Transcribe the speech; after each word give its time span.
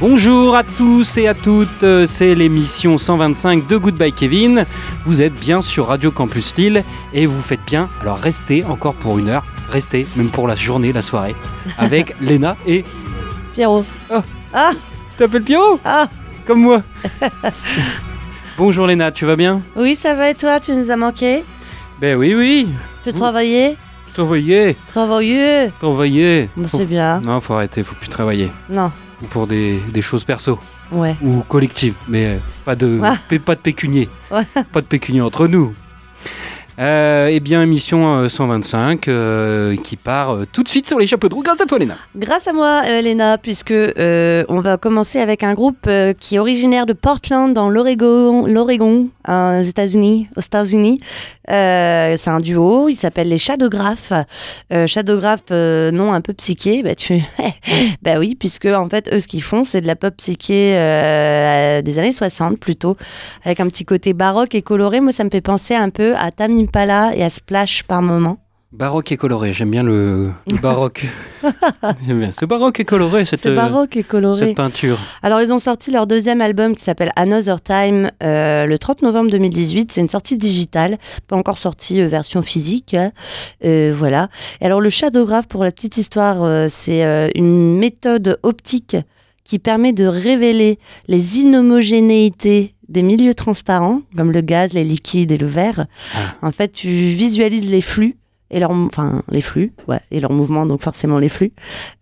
Bonjour 0.00 0.56
à 0.56 0.62
tous 0.64 1.18
et 1.18 1.28
à 1.28 1.34
toutes, 1.34 1.84
c'est 2.06 2.34
l'émission 2.34 2.96
125 2.96 3.66
de 3.66 3.76
Goodbye 3.76 4.14
Kevin. 4.14 4.64
Vous 5.04 5.20
êtes 5.20 5.34
bien 5.34 5.60
sur 5.60 5.88
Radio 5.88 6.10
Campus 6.10 6.56
Lille 6.56 6.82
et 7.12 7.26
vous 7.26 7.42
faites 7.42 7.60
bien, 7.66 7.90
alors 8.00 8.16
restez 8.16 8.64
encore 8.64 8.94
pour 8.94 9.18
une 9.18 9.28
heure, 9.28 9.44
restez 9.68 10.06
même 10.16 10.30
pour 10.30 10.48
la 10.48 10.54
journée, 10.54 10.94
la 10.94 11.02
soirée, 11.02 11.36
avec 11.76 12.14
Léna 12.22 12.56
et 12.66 12.84
Pierrot. 13.52 13.84
Oh. 14.10 14.20
Ah. 14.54 14.70
Tu 15.10 15.16
t'appelles 15.18 15.42
Pierrot 15.42 15.78
Ah. 15.84 16.08
Comme 16.46 16.62
moi. 16.62 16.82
Bonjour 18.56 18.86
Léna, 18.86 19.12
tu 19.12 19.26
vas 19.26 19.36
bien? 19.36 19.60
Oui, 19.76 19.94
ça 19.94 20.14
va 20.14 20.30
et 20.30 20.34
toi 20.34 20.58
Tu 20.58 20.72
nous 20.72 20.90
as 20.90 20.96
manqué? 20.96 21.44
Ben 22.00 22.16
oui, 22.16 22.34
oui. 22.34 22.66
Tu 23.04 23.12
travaillais? 23.12 23.76
Travailler 24.12 24.76
Travailler 24.88 25.70
Travailler 25.80 26.50
Bon, 26.56 26.66
Faut- 26.66 26.78
c'est 26.78 26.84
bien. 26.86 27.20
Non, 27.20 27.40
faut 27.40 27.54
arrêter, 27.54 27.82
faut 27.82 27.94
plus 27.94 28.08
travailler. 28.08 28.50
Non, 28.68 28.90
Ou 29.22 29.26
pour 29.26 29.46
des, 29.46 29.78
des 29.92 30.02
choses 30.02 30.24
perso. 30.24 30.58
ouais. 30.92 31.16
Ou 31.22 31.40
collectives, 31.48 31.96
mais 32.08 32.26
euh, 32.26 32.38
pas 32.64 32.74
de, 32.74 33.00
pas 33.44 33.54
de 33.54 33.60
pécunier. 33.60 34.08
Ouais. 34.30 34.44
Pas 34.72 34.80
de 34.80 34.86
pécunier 34.86 35.20
entre 35.20 35.46
nous. 35.46 35.74
Euh, 36.80 37.28
eh 37.30 37.40
bien, 37.40 37.62
émission 37.62 38.20
euh, 38.22 38.28
125 38.30 39.06
euh, 39.08 39.76
qui 39.76 39.96
part 39.96 40.30
euh, 40.30 40.46
tout 40.50 40.62
de 40.62 40.68
suite 40.68 40.88
sur 40.88 40.98
les 40.98 41.06
chapeaux 41.06 41.28
de 41.28 41.34
roue 41.34 41.42
grâce 41.42 41.60
à 41.60 41.66
toi, 41.66 41.78
Léna. 41.78 41.96
Grâce 42.16 42.48
à 42.48 42.54
moi, 42.54 42.82
euh, 42.86 43.00
Elena, 43.00 43.36
puisque 43.36 43.70
euh, 43.70 44.44
on 44.48 44.60
va 44.60 44.78
commencer 44.78 45.18
avec 45.20 45.42
un 45.42 45.52
groupe 45.52 45.86
euh, 45.86 46.14
qui 46.14 46.36
est 46.36 46.38
originaire 46.38 46.86
de 46.86 46.94
Portland, 46.94 47.52
dans 47.52 47.68
l'Oregon, 47.68 48.46
aux 48.46 49.62
États-Unis. 49.62 50.28
États-Unis, 50.38 51.00
Euh, 51.50 52.14
c'est 52.16 52.30
un 52.30 52.38
duo. 52.38 52.88
Il 52.88 52.94
s'appelle 52.94 53.28
les 53.28 53.38
Shadowgraph. 53.38 54.12
Euh, 54.72 54.86
Shadowgraph, 54.86 55.40
euh, 55.50 55.90
nom 55.90 56.12
un 56.12 56.20
peu 56.20 56.32
psyché. 56.32 56.82
Bah 56.82 56.94
tu, 56.94 57.20
bah 58.02 58.14
oui, 58.18 58.36
puisque 58.38 58.66
en 58.66 58.88
fait, 58.88 59.12
eux, 59.12 59.20
ce 59.20 59.26
qu'ils 59.26 59.42
font, 59.42 59.64
c'est 59.64 59.80
de 59.80 59.86
la 59.86 59.96
pop 59.96 60.14
psyché 60.16 60.72
euh, 60.76 61.82
des 61.82 61.98
années 61.98 62.12
60 62.12 62.58
plutôt, 62.58 62.96
avec 63.44 63.58
un 63.60 63.66
petit 63.66 63.84
côté 63.84 64.12
baroque 64.12 64.54
et 64.54 64.62
coloré. 64.62 65.00
Moi, 65.00 65.12
ça 65.12 65.24
me 65.24 65.30
fait 65.30 65.40
penser 65.40 65.74
un 65.74 65.90
peu 65.90 66.14
à 66.14 66.30
Tam 66.72 66.82
Impala 66.82 67.16
et 67.16 67.22
à 67.24 67.30
Splash 67.30 67.82
par 67.84 68.02
moment. 68.02 68.38
Baroque 68.72 69.10
et 69.10 69.16
coloré, 69.16 69.52
j'aime 69.52 69.70
bien 69.72 69.82
le, 69.82 70.30
le 70.46 70.56
baroque. 70.62 71.04
C'est 72.32 72.46
baroque 72.46 72.78
et 72.78 72.84
coloré 72.84 73.24
cette, 73.24 73.48
baroque 73.48 73.96
et 73.96 74.04
coloré. 74.04 74.46
cette 74.46 74.56
peinture. 74.56 74.96
Alors, 75.24 75.40
ils 75.40 75.52
ont 75.52 75.58
sorti 75.58 75.90
leur 75.90 76.06
deuxième 76.06 76.40
album 76.40 76.76
qui 76.76 76.84
s'appelle 76.84 77.10
Another 77.16 77.60
Time 77.60 78.10
euh, 78.22 78.66
le 78.66 78.78
30 78.78 79.02
novembre 79.02 79.30
2018. 79.32 79.90
C'est 79.90 80.00
une 80.00 80.08
sortie 80.08 80.38
digitale, 80.38 80.98
pas 81.26 81.34
encore 81.34 81.58
sortie 81.58 82.00
euh, 82.00 82.06
version 82.06 82.42
physique. 82.42 82.94
hein. 82.94 83.10
Euh, 83.64 83.92
voilà. 83.96 84.28
Et 84.60 84.66
alors, 84.66 84.80
le 84.80 84.90
shadowgraph, 84.90 85.48
pour 85.48 85.64
la 85.64 85.72
petite 85.72 85.96
histoire, 85.96 86.70
c'est 86.70 87.32
une 87.34 87.76
méthode 87.78 88.38
optique 88.44 88.96
qui 89.44 89.58
permet 89.58 89.92
de 89.92 90.04
révéler 90.06 90.78
les 91.08 91.38
inhomogénéités 91.38 92.74
des 92.88 93.02
milieux 93.02 93.34
transparents, 93.34 94.00
comme 94.16 94.32
le 94.32 94.40
gaz, 94.40 94.72
les 94.72 94.84
liquides 94.84 95.30
et 95.32 95.38
le 95.38 95.46
verre. 95.46 95.86
Ah. 96.14 96.34
En 96.42 96.52
fait, 96.52 96.72
tu 96.72 96.88
visualises 96.88 97.68
les 97.70 97.80
flux. 97.82 98.16
Et 98.52 98.58
leur, 98.58 98.72
enfin, 98.72 99.22
les 99.30 99.42
flux, 99.42 99.72
ouais, 99.86 100.00
et 100.10 100.18
leurs 100.18 100.32
mouvements, 100.32 100.66
donc 100.66 100.82
forcément 100.82 101.20
les 101.20 101.28
flux, 101.28 101.52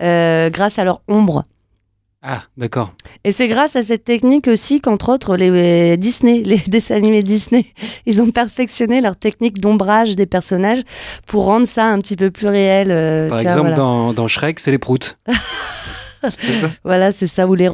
euh, 0.03 0.49
grâce 0.49 0.79
à 0.79 0.85
leur 0.85 1.03
ombre. 1.07 1.45
Ah, 2.23 2.43
d'accord. 2.57 2.95
Et 3.23 3.33
c'est 3.33 3.49
grâce 3.49 3.77
à 3.77 3.83
cette 3.83 4.03
technique 4.05 4.49
aussi 4.49 4.81
qu'entre 4.81 5.11
autres 5.13 5.37
les 5.37 5.99
Disney, 5.99 6.43
les 6.47 6.57
dessins 6.67 6.95
animés 6.97 7.23
Disney, 7.23 7.67
ils 8.07 8.23
ont 8.23 8.31
perfectionné 8.31 9.03
leur 9.03 9.17
technique 9.17 9.61
d'ombrage 9.61 10.17
des 10.17 10.25
personnages 10.25 10.81
pour 11.27 11.45
rendre 11.45 11.67
ça 11.67 11.85
un 11.85 11.99
petit 11.99 12.17
peu 12.17 12.31
plus 12.31 12.49
réel. 12.49 12.89
euh, 12.91 13.29
Par 13.29 13.41
exemple, 13.41 13.61
voilà. 13.61 13.77
dans, 13.77 14.15
dans 14.15 14.27
Shrek, 14.27 14.59
c'est 14.59 14.71
les 14.71 14.79
proutes. 14.79 15.19
ça 16.23 16.29
Voilà, 16.85 17.13
c'est 17.13 17.27
ça, 17.27 17.47
ou 17.47 17.55
les 17.55 17.69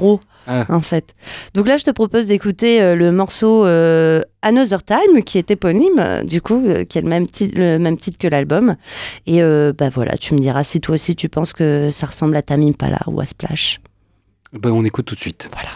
Ah. 0.46 0.66
en 0.68 0.80
fait. 0.80 1.14
Donc 1.54 1.68
là, 1.68 1.76
je 1.78 1.84
te 1.84 1.90
propose 1.90 2.26
d'écouter 2.26 2.82
euh, 2.82 2.94
le 2.94 3.12
morceau 3.12 3.64
euh, 3.64 4.20
Another 4.42 4.82
Time, 4.82 5.22
qui 5.24 5.38
est 5.38 5.50
éponyme, 5.50 5.98
euh, 5.98 6.22
du 6.22 6.42
coup, 6.42 6.62
qui 6.88 6.98
a 6.98 7.00
le 7.00 7.08
même, 7.08 7.26
le 7.54 7.78
même 7.78 7.96
titre 7.96 8.18
que 8.18 8.28
l'album. 8.28 8.76
Et 9.26 9.42
euh, 9.42 9.72
bah 9.76 9.88
voilà, 9.88 10.16
tu 10.18 10.34
me 10.34 10.38
diras 10.40 10.64
si 10.64 10.80
toi 10.80 10.94
aussi 10.96 11.16
tu 11.16 11.28
penses 11.28 11.52
que 11.52 11.90
ça 11.90 12.06
ressemble 12.06 12.36
à 12.36 12.42
Tamim 12.42 12.68
Impala 12.70 13.00
ou 13.06 13.20
à 13.20 13.24
Splash. 13.26 13.80
Ben, 14.52 14.70
on 14.70 14.84
écoute 14.84 15.06
tout 15.06 15.14
de 15.14 15.20
suite. 15.20 15.48
Voilà. 15.52 15.70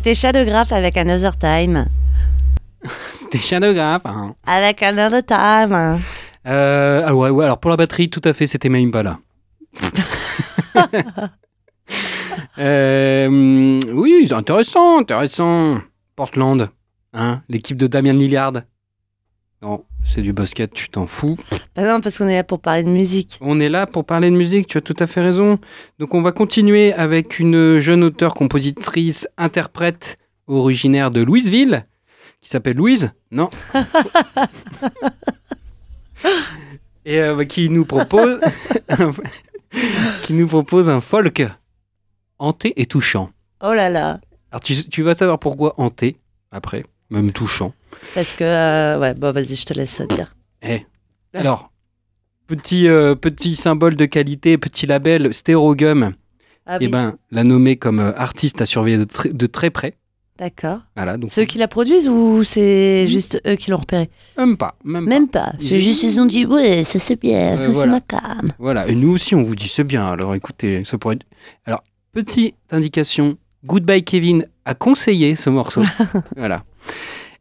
C'était 0.00 0.14
Shadowgraph 0.14 0.72
avec 0.72 0.96
Another 0.96 1.36
Time. 1.36 1.84
C'était 3.12 3.36
Shadowgraph. 3.36 4.06
Hein. 4.06 4.34
Avec 4.46 4.82
Another 4.82 5.22
Time. 5.22 6.00
Euh, 6.46 7.02
ah 7.04 7.14
ouais, 7.14 7.28
ouais, 7.28 7.44
alors 7.44 7.60
pour 7.60 7.70
la 7.70 7.76
batterie, 7.76 8.08
tout 8.08 8.22
à 8.24 8.32
fait, 8.32 8.46
c'était 8.46 8.70
même 8.70 8.90
pas 8.90 9.02
là. 9.02 9.18
Euh, 12.58 13.78
oui, 13.92 14.28
intéressant, 14.30 15.00
intéressant. 15.00 15.78
Portland, 16.16 16.70
hein, 17.12 17.42
l'équipe 17.48 17.76
de 17.76 17.86
Damien 17.86 18.12
Lillard. 18.12 18.52
Non, 19.62 19.84
c'est 20.04 20.22
du 20.22 20.32
basket, 20.32 20.72
tu 20.72 20.88
t'en 20.88 21.06
fous. 21.06 21.36
Bah 21.76 21.82
non, 21.84 22.00
parce 22.00 22.16
qu'on 22.16 22.28
est 22.28 22.36
là 22.36 22.44
pour 22.44 22.60
parler 22.60 22.82
de 22.82 22.88
musique. 22.88 23.36
On 23.42 23.60
est 23.60 23.68
là 23.68 23.86
pour 23.86 24.06
parler 24.06 24.30
de 24.30 24.34
musique, 24.36 24.66
tu 24.66 24.78
as 24.78 24.80
tout 24.80 24.96
à 24.98 25.06
fait 25.06 25.20
raison. 25.20 25.58
Donc 25.98 26.14
on 26.14 26.22
va 26.22 26.32
continuer 26.32 26.94
avec 26.94 27.38
une 27.38 27.78
jeune 27.78 28.02
auteure, 28.02 28.34
compositrice, 28.34 29.28
interprète 29.36 30.16
originaire 30.46 31.10
de 31.10 31.20
Louisville, 31.22 31.84
qui 32.40 32.48
s'appelle 32.48 32.76
Louise. 32.78 33.12
Non. 33.30 33.50
Et 37.04 37.20
euh, 37.20 37.44
qui 37.44 37.68
nous 37.70 37.84
propose 37.84 38.40
un- 38.88 39.10
qui 40.22 40.32
nous 40.34 40.46
propose 40.46 40.88
un 40.88 41.00
folk 41.00 41.42
hanté 42.38 42.72
et 42.80 42.86
touchant. 42.86 43.30
Oh 43.62 43.72
là 43.72 43.88
là. 43.88 44.20
Alors 44.50 44.60
tu, 44.62 44.74
tu 44.88 45.02
vas 45.02 45.14
savoir 45.14 45.38
pourquoi 45.38 45.74
hanté 45.78 46.16
après, 46.50 46.84
même 47.10 47.32
touchant. 47.32 47.72
Parce 48.14 48.34
que, 48.34 48.44
euh, 48.44 48.98
ouais, 48.98 49.14
bon, 49.14 49.32
vas-y, 49.32 49.56
je 49.56 49.66
te 49.66 49.74
laisse 49.74 50.00
dire. 50.02 50.34
Eh. 50.62 50.80
Alors, 51.34 51.70
petit, 52.46 52.88
euh, 52.88 53.14
petit 53.14 53.56
symbole 53.56 53.96
de 53.96 54.06
qualité, 54.06 54.58
petit 54.58 54.86
label 54.86 55.32
Stérogum, 55.34 56.12
Ah 56.66 56.78
eh 56.80 56.86
oui, 56.86 56.90
ben, 56.90 57.16
l'a 57.30 57.44
nommé 57.44 57.76
comme 57.76 58.00
euh, 58.00 58.12
artiste 58.16 58.60
à 58.62 58.66
surveiller 58.66 58.98
de, 58.98 59.04
très- 59.04 59.32
de 59.32 59.46
très 59.46 59.70
près. 59.70 59.94
d'accord. 60.38 60.80
Voilà, 60.96 61.16
donc 61.18 61.30
Ceux 61.30 61.44
qui 61.44 61.58
la 61.58 61.68
produisent 61.68 62.08
ou 62.08 62.42
c'est 62.44 63.06
juste 63.06 63.40
eux 63.46 63.56
qui 63.56 63.70
l'ont 63.70 63.76
repéré? 63.78 64.08
Même 64.38 64.56
pas, 64.56 64.76
même, 64.84 65.04
pas. 65.04 65.10
Même 65.10 65.28
pas. 65.28 65.52
C'est 65.60 65.78
juste, 65.80 66.02
ils 66.02 66.18
ont 66.20 66.26
dit, 66.26 66.46
ouais, 66.46 66.82
ça 66.84 66.98
c'est 66.98 67.20
bien, 67.20 67.56
ça 67.56 67.68
voilà. 67.68 68.00
c'est 68.00 68.14
ma 68.16 68.20
cam. 68.20 68.48
Voilà, 68.58 68.88
et 68.88 68.94
nous 68.94 69.10
aussi 69.10 69.34
on 69.34 69.42
vous 69.42 69.54
dit 69.54 69.68
c'est 69.68 69.84
bien. 69.84 70.06
Alors 70.06 70.34
écoutez, 70.34 70.84
ça 70.84 70.96
pourrait 70.98 71.16
être... 71.16 71.26
Alors, 71.66 71.82
petite 72.12 72.54
indication, 72.70 73.36
Goodbye 73.64 74.02
Kevin 74.02 74.46
a 74.64 74.74
conseillé 74.74 75.34
ce 75.36 75.50
morceau. 75.50 75.82
voilà. 76.36 76.64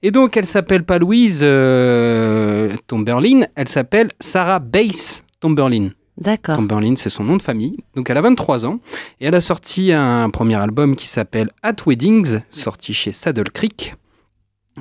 Et 0.01 0.11
donc 0.11 0.37
elle 0.37 0.45
s'appelle 0.45 0.83
pas 0.83 0.97
Louise 0.97 1.39
euh, 1.43 2.73
Tomberlin, 2.87 3.41
elle 3.55 3.67
s'appelle 3.67 4.09
Sarah 4.19 4.59
Bass 4.59 5.23
Tomberlin. 5.39 5.89
D'accord. 6.17 6.57
Tomberlin, 6.57 6.95
c'est 6.97 7.09
son 7.09 7.23
nom 7.23 7.37
de 7.37 7.41
famille. 7.41 7.77
Donc 7.95 8.09
elle 8.09 8.17
a 8.17 8.21
23 8.21 8.65
ans 8.65 8.79
et 9.21 9.27
elle 9.27 9.35
a 9.35 9.41
sorti 9.41 9.91
un 9.93 10.29
premier 10.29 10.55
album 10.55 10.95
qui 10.95 11.07
s'appelle 11.07 11.49
At 11.63 11.75
Weddings, 11.85 12.39
sorti 12.49 12.93
chez 12.93 13.11
Saddle 13.13 13.49
Creek. 13.51 13.93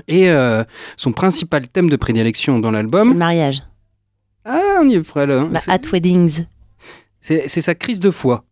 Et 0.06 0.31
euh, 0.31 0.62
son 0.96 1.12
principal 1.12 1.69
thème 1.69 1.90
de 1.90 1.96
prédilection 1.96 2.58
dans 2.61 2.69
C'est 2.69 2.72
le 2.72 2.78
l'album, 2.78 3.16
mariage. 3.16 3.62
ah 4.44 4.78
on 4.81 4.88
y 4.88 4.94
est 4.94 5.00
près 5.02 5.26
là, 5.26 5.40
hein. 5.40 5.49
Bah, 5.52 5.61
at 5.69 5.81
weddings. 5.93 6.44
c'est 7.20 7.49
c'est 7.49 7.61
sa 7.61 7.75
crise 7.75 7.99
de 7.99 8.11
foi 8.12 8.44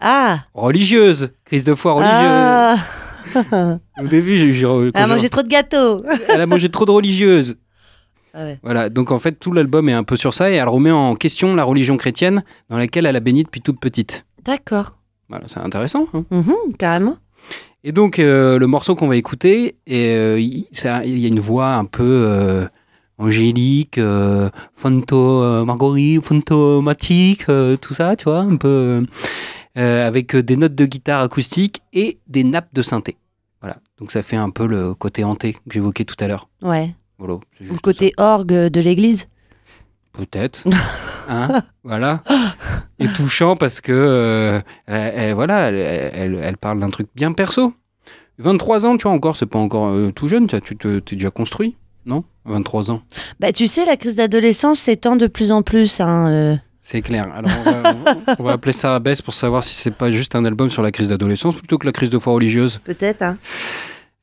Ah 0.00 0.40
religieuse, 0.54 1.30
crise 1.44 1.64
de 1.64 1.74
foi 1.74 1.92
religieuse. 1.92 2.16
Ah, 2.20 2.76
Au 4.02 4.06
début, 4.08 4.38
j'ai, 4.38 4.64
ah 4.94 5.02
j'ai- 5.02 5.06
manger 5.06 5.28
trop 5.28 5.42
de 5.42 5.48
gâteaux 5.48 6.02
elle 6.28 6.40
a 6.40 6.46
mangé 6.46 6.68
trop 6.68 6.84
de 6.84 6.90
religieuse. 6.90 7.56
Ah 8.34 8.44
ouais. 8.44 8.58
Voilà, 8.62 8.88
donc 8.90 9.10
en 9.10 9.18
fait 9.18 9.32
tout 9.40 9.52
l'album 9.52 9.88
est 9.88 9.92
un 9.94 10.04
peu 10.04 10.16
sur 10.16 10.34
ça 10.34 10.50
et 10.50 10.54
elle 10.54 10.68
remet 10.68 10.90
en 10.90 11.14
question 11.14 11.54
la 11.54 11.64
religion 11.64 11.96
chrétienne 11.96 12.42
dans 12.68 12.76
laquelle 12.78 13.06
elle 13.06 13.16
a 13.16 13.20
béni 13.20 13.42
depuis 13.44 13.60
toute 13.62 13.80
petite. 13.80 14.26
D'accord. 14.44 14.96
Voilà, 15.28 15.44
c'est 15.48 15.60
intéressant. 15.60 16.06
hein. 16.14 16.24
Mhm, 16.30 16.74
carrément. 16.78 17.16
Et 17.84 17.92
donc, 17.92 18.18
euh, 18.18 18.58
le 18.58 18.66
morceau 18.66 18.94
qu'on 18.96 19.06
va 19.08 19.16
écouter, 19.16 19.76
et, 19.86 20.14
euh, 20.16 20.40
il 20.40 20.66
ça- 20.72 21.02
il 21.04 21.18
y 21.18 21.24
a 21.24 21.28
une 21.28 21.38
voix 21.40 21.74
un 21.74 21.84
peu 21.84 22.24
euh, 22.28 22.66
angélique, 23.18 23.98
euh, 23.98 24.50
fanto, 24.76 25.64
Marguerite, 25.64 26.22
fantomatique, 26.24 27.44
tout 27.80 27.94
ça, 27.94 28.16
tu 28.16 28.24
vois, 28.24 28.40
un 28.40 28.56
peu 28.56 29.02
avec 29.82 30.34
des 30.36 30.56
notes 30.56 30.74
de 30.74 30.84
guitare 30.86 31.22
acoustique 31.22 31.82
et 31.92 32.18
des 32.26 32.44
nappes 32.44 32.72
de 32.74 32.82
synthé. 32.82 33.16
Voilà, 33.60 33.78
donc 33.98 34.10
ça 34.12 34.22
fait 34.22 34.36
un 34.36 34.50
peu 34.50 34.66
le 34.66 34.94
côté 34.94 35.24
hanté 35.24 35.52
que 35.54 35.58
j'évoquais 35.70 36.04
tout 36.04 36.16
à 36.20 36.28
l'heure. 36.28 36.48
Ouais. 36.62 36.94
Voilà, 37.18 37.34
Ou 37.34 37.40
le 37.60 37.78
côté 37.78 38.12
orgue 38.16 38.52
de 38.68 38.80
l'église. 38.80 39.26
Peut-être. 40.12 40.64
Hein, 41.30 41.60
voilà. 41.84 42.22
Et 42.98 43.06
touchant 43.08 43.54
parce 43.54 43.82
que, 43.82 43.92
euh, 43.92 44.60
elle, 44.86 45.12
elle- 45.14 45.34
voilà, 45.34 45.66
elle, 45.70 46.56
parle 46.56 46.80
d'un 46.80 46.88
truc 46.88 47.08
bien 47.14 47.34
perso. 47.34 47.74
23 48.38 48.86
ans, 48.86 48.96
tu 48.96 49.02
vois, 49.02 49.12
encore, 49.12 49.36
c'est 49.36 49.44
pas 49.44 49.58
encore 49.58 49.88
euh, 49.88 50.10
tout 50.10 50.26
jeune, 50.28 50.46
tu 50.46 50.58
tu 50.62 50.74
te- 50.78 51.00
t'es 51.00 51.16
déjà 51.16 51.30
construit, 51.30 51.76
non? 52.06 52.24
23 52.46 52.90
ans. 52.90 53.02
Bah, 53.40 53.52
tu 53.52 53.66
sais, 53.66 53.84
la 53.84 53.98
crise 53.98 54.16
d'adolescence 54.16 54.78
s'étend 54.78 55.16
de 55.16 55.26
plus 55.26 55.52
en 55.52 55.60
plus. 55.60 56.00
Hein, 56.00 56.30
euh. 56.30 56.56
C'est 56.90 57.02
clair. 57.02 57.28
Alors, 57.34 57.50
on 57.66 57.70
va, 57.70 58.36
on 58.38 58.46
appeler 58.46 58.72
ça 58.72 58.94
à 58.94 58.98
baisse 58.98 59.20
pour 59.20 59.34
savoir 59.34 59.62
si 59.62 59.74
c'est 59.74 59.90
pas 59.90 60.10
juste 60.10 60.34
un 60.34 60.46
album 60.46 60.70
sur 60.70 60.80
la 60.80 60.90
crise 60.90 61.08
d'adolescence 61.08 61.54
plutôt 61.54 61.76
que 61.76 61.84
la 61.84 61.92
crise 61.92 62.08
de 62.08 62.18
foi 62.18 62.32
religieuse. 62.32 62.80
Peut-être. 62.82 63.20
Hein. 63.20 63.36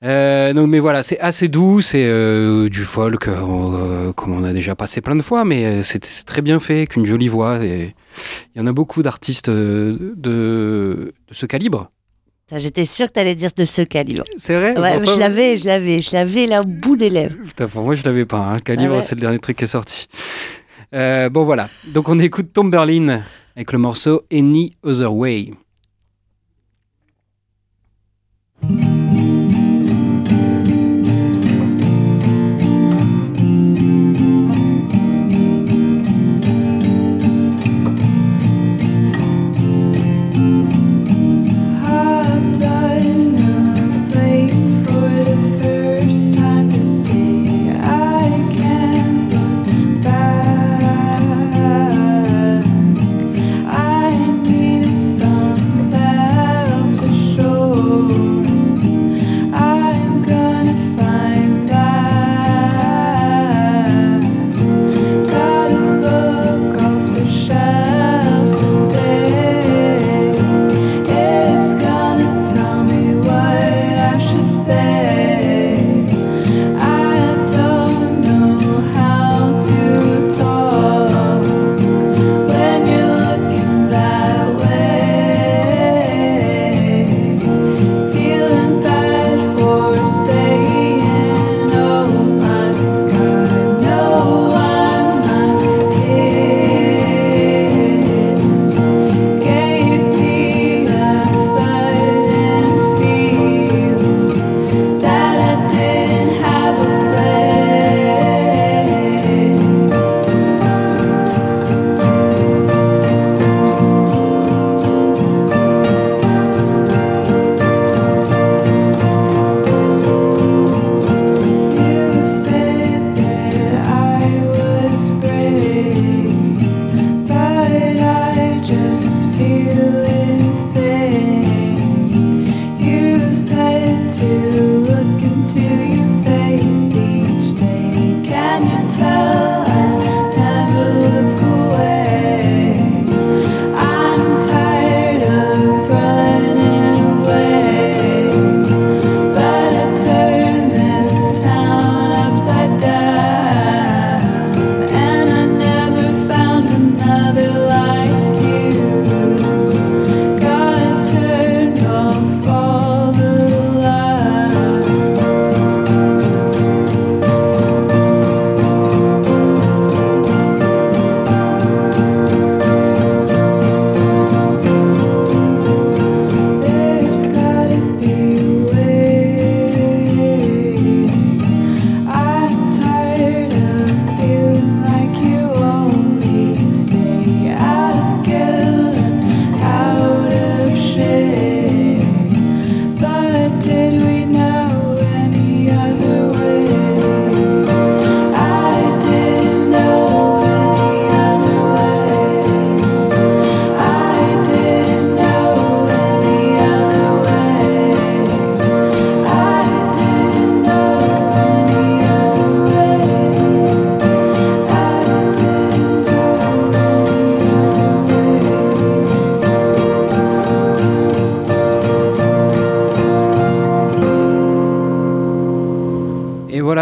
Euh, 0.04 0.52
non, 0.52 0.66
mais 0.66 0.80
voilà, 0.80 1.04
c'est 1.04 1.20
assez 1.20 1.48
doux, 1.48 1.82
c'est 1.82 2.04
euh, 2.04 2.68
du 2.68 2.84
folk, 2.84 3.28
euh, 3.28 4.12
comme 4.14 4.34
on 4.34 4.44
a 4.44 4.52
déjà 4.52 4.74
passé 4.74 5.02
plein 5.02 5.16
de 5.16 5.22
fois, 5.22 5.46
mais 5.46 5.84
c'est 5.84 6.02
très 6.26 6.42
bien 6.42 6.60
fait, 6.60 6.78
avec 6.78 6.96
une 6.96 7.06
jolie 7.06 7.28
voix. 7.28 7.64
Et 7.64 7.94
il 8.56 8.60
y 8.60 8.62
en 8.64 8.66
a 8.66 8.72
beaucoup 8.74 9.04
d'artistes 9.04 9.52
de, 9.52 10.16
de 10.18 11.14
ce 11.30 11.46
calibre. 11.46 11.92
J'étais 12.56 12.86
sûre 12.86 13.08
que 13.08 13.14
t'allais 13.14 13.34
dire 13.34 13.50
de 13.56 13.66
ce 13.66 13.82
calibre. 13.82 14.24
C'est 14.38 14.56
vrai? 14.56 14.80
Ouais, 14.80 15.00
je 15.04 15.20
l'avais, 15.20 15.58
je 15.58 15.66
l'avais, 15.66 15.98
je 15.98 16.14
l'avais 16.14 16.46
là 16.46 16.62
au 16.62 16.64
bout 16.64 16.96
des 16.96 17.10
lèvres. 17.10 17.36
Putain, 17.44 17.68
pour 17.68 17.84
moi, 17.84 17.96
je 17.96 18.04
l'avais 18.04 18.26
pas. 18.26 18.38
Hein. 18.38 18.60
Calibre, 18.60 18.94
Ah 18.94 18.98
ouais. 18.98 19.02
c'est 19.02 19.16
le 19.16 19.22
dernier 19.22 19.40
truc 19.40 19.58
qui 19.58 19.64
est 19.64 19.68
sorti. 19.68 20.08
Euh, 20.96 21.30
bon, 21.30 21.44
voilà. 21.44 21.68
Donc, 21.94 22.08
on 22.08 22.18
écoute 22.20 22.54
Tom 22.54 22.72
Berlin 22.72 23.22
avec 23.56 23.74
le 23.74 23.80
morceau 23.80 24.24
Any 24.32 24.76
Other 24.82 25.14
Way. 25.14 25.52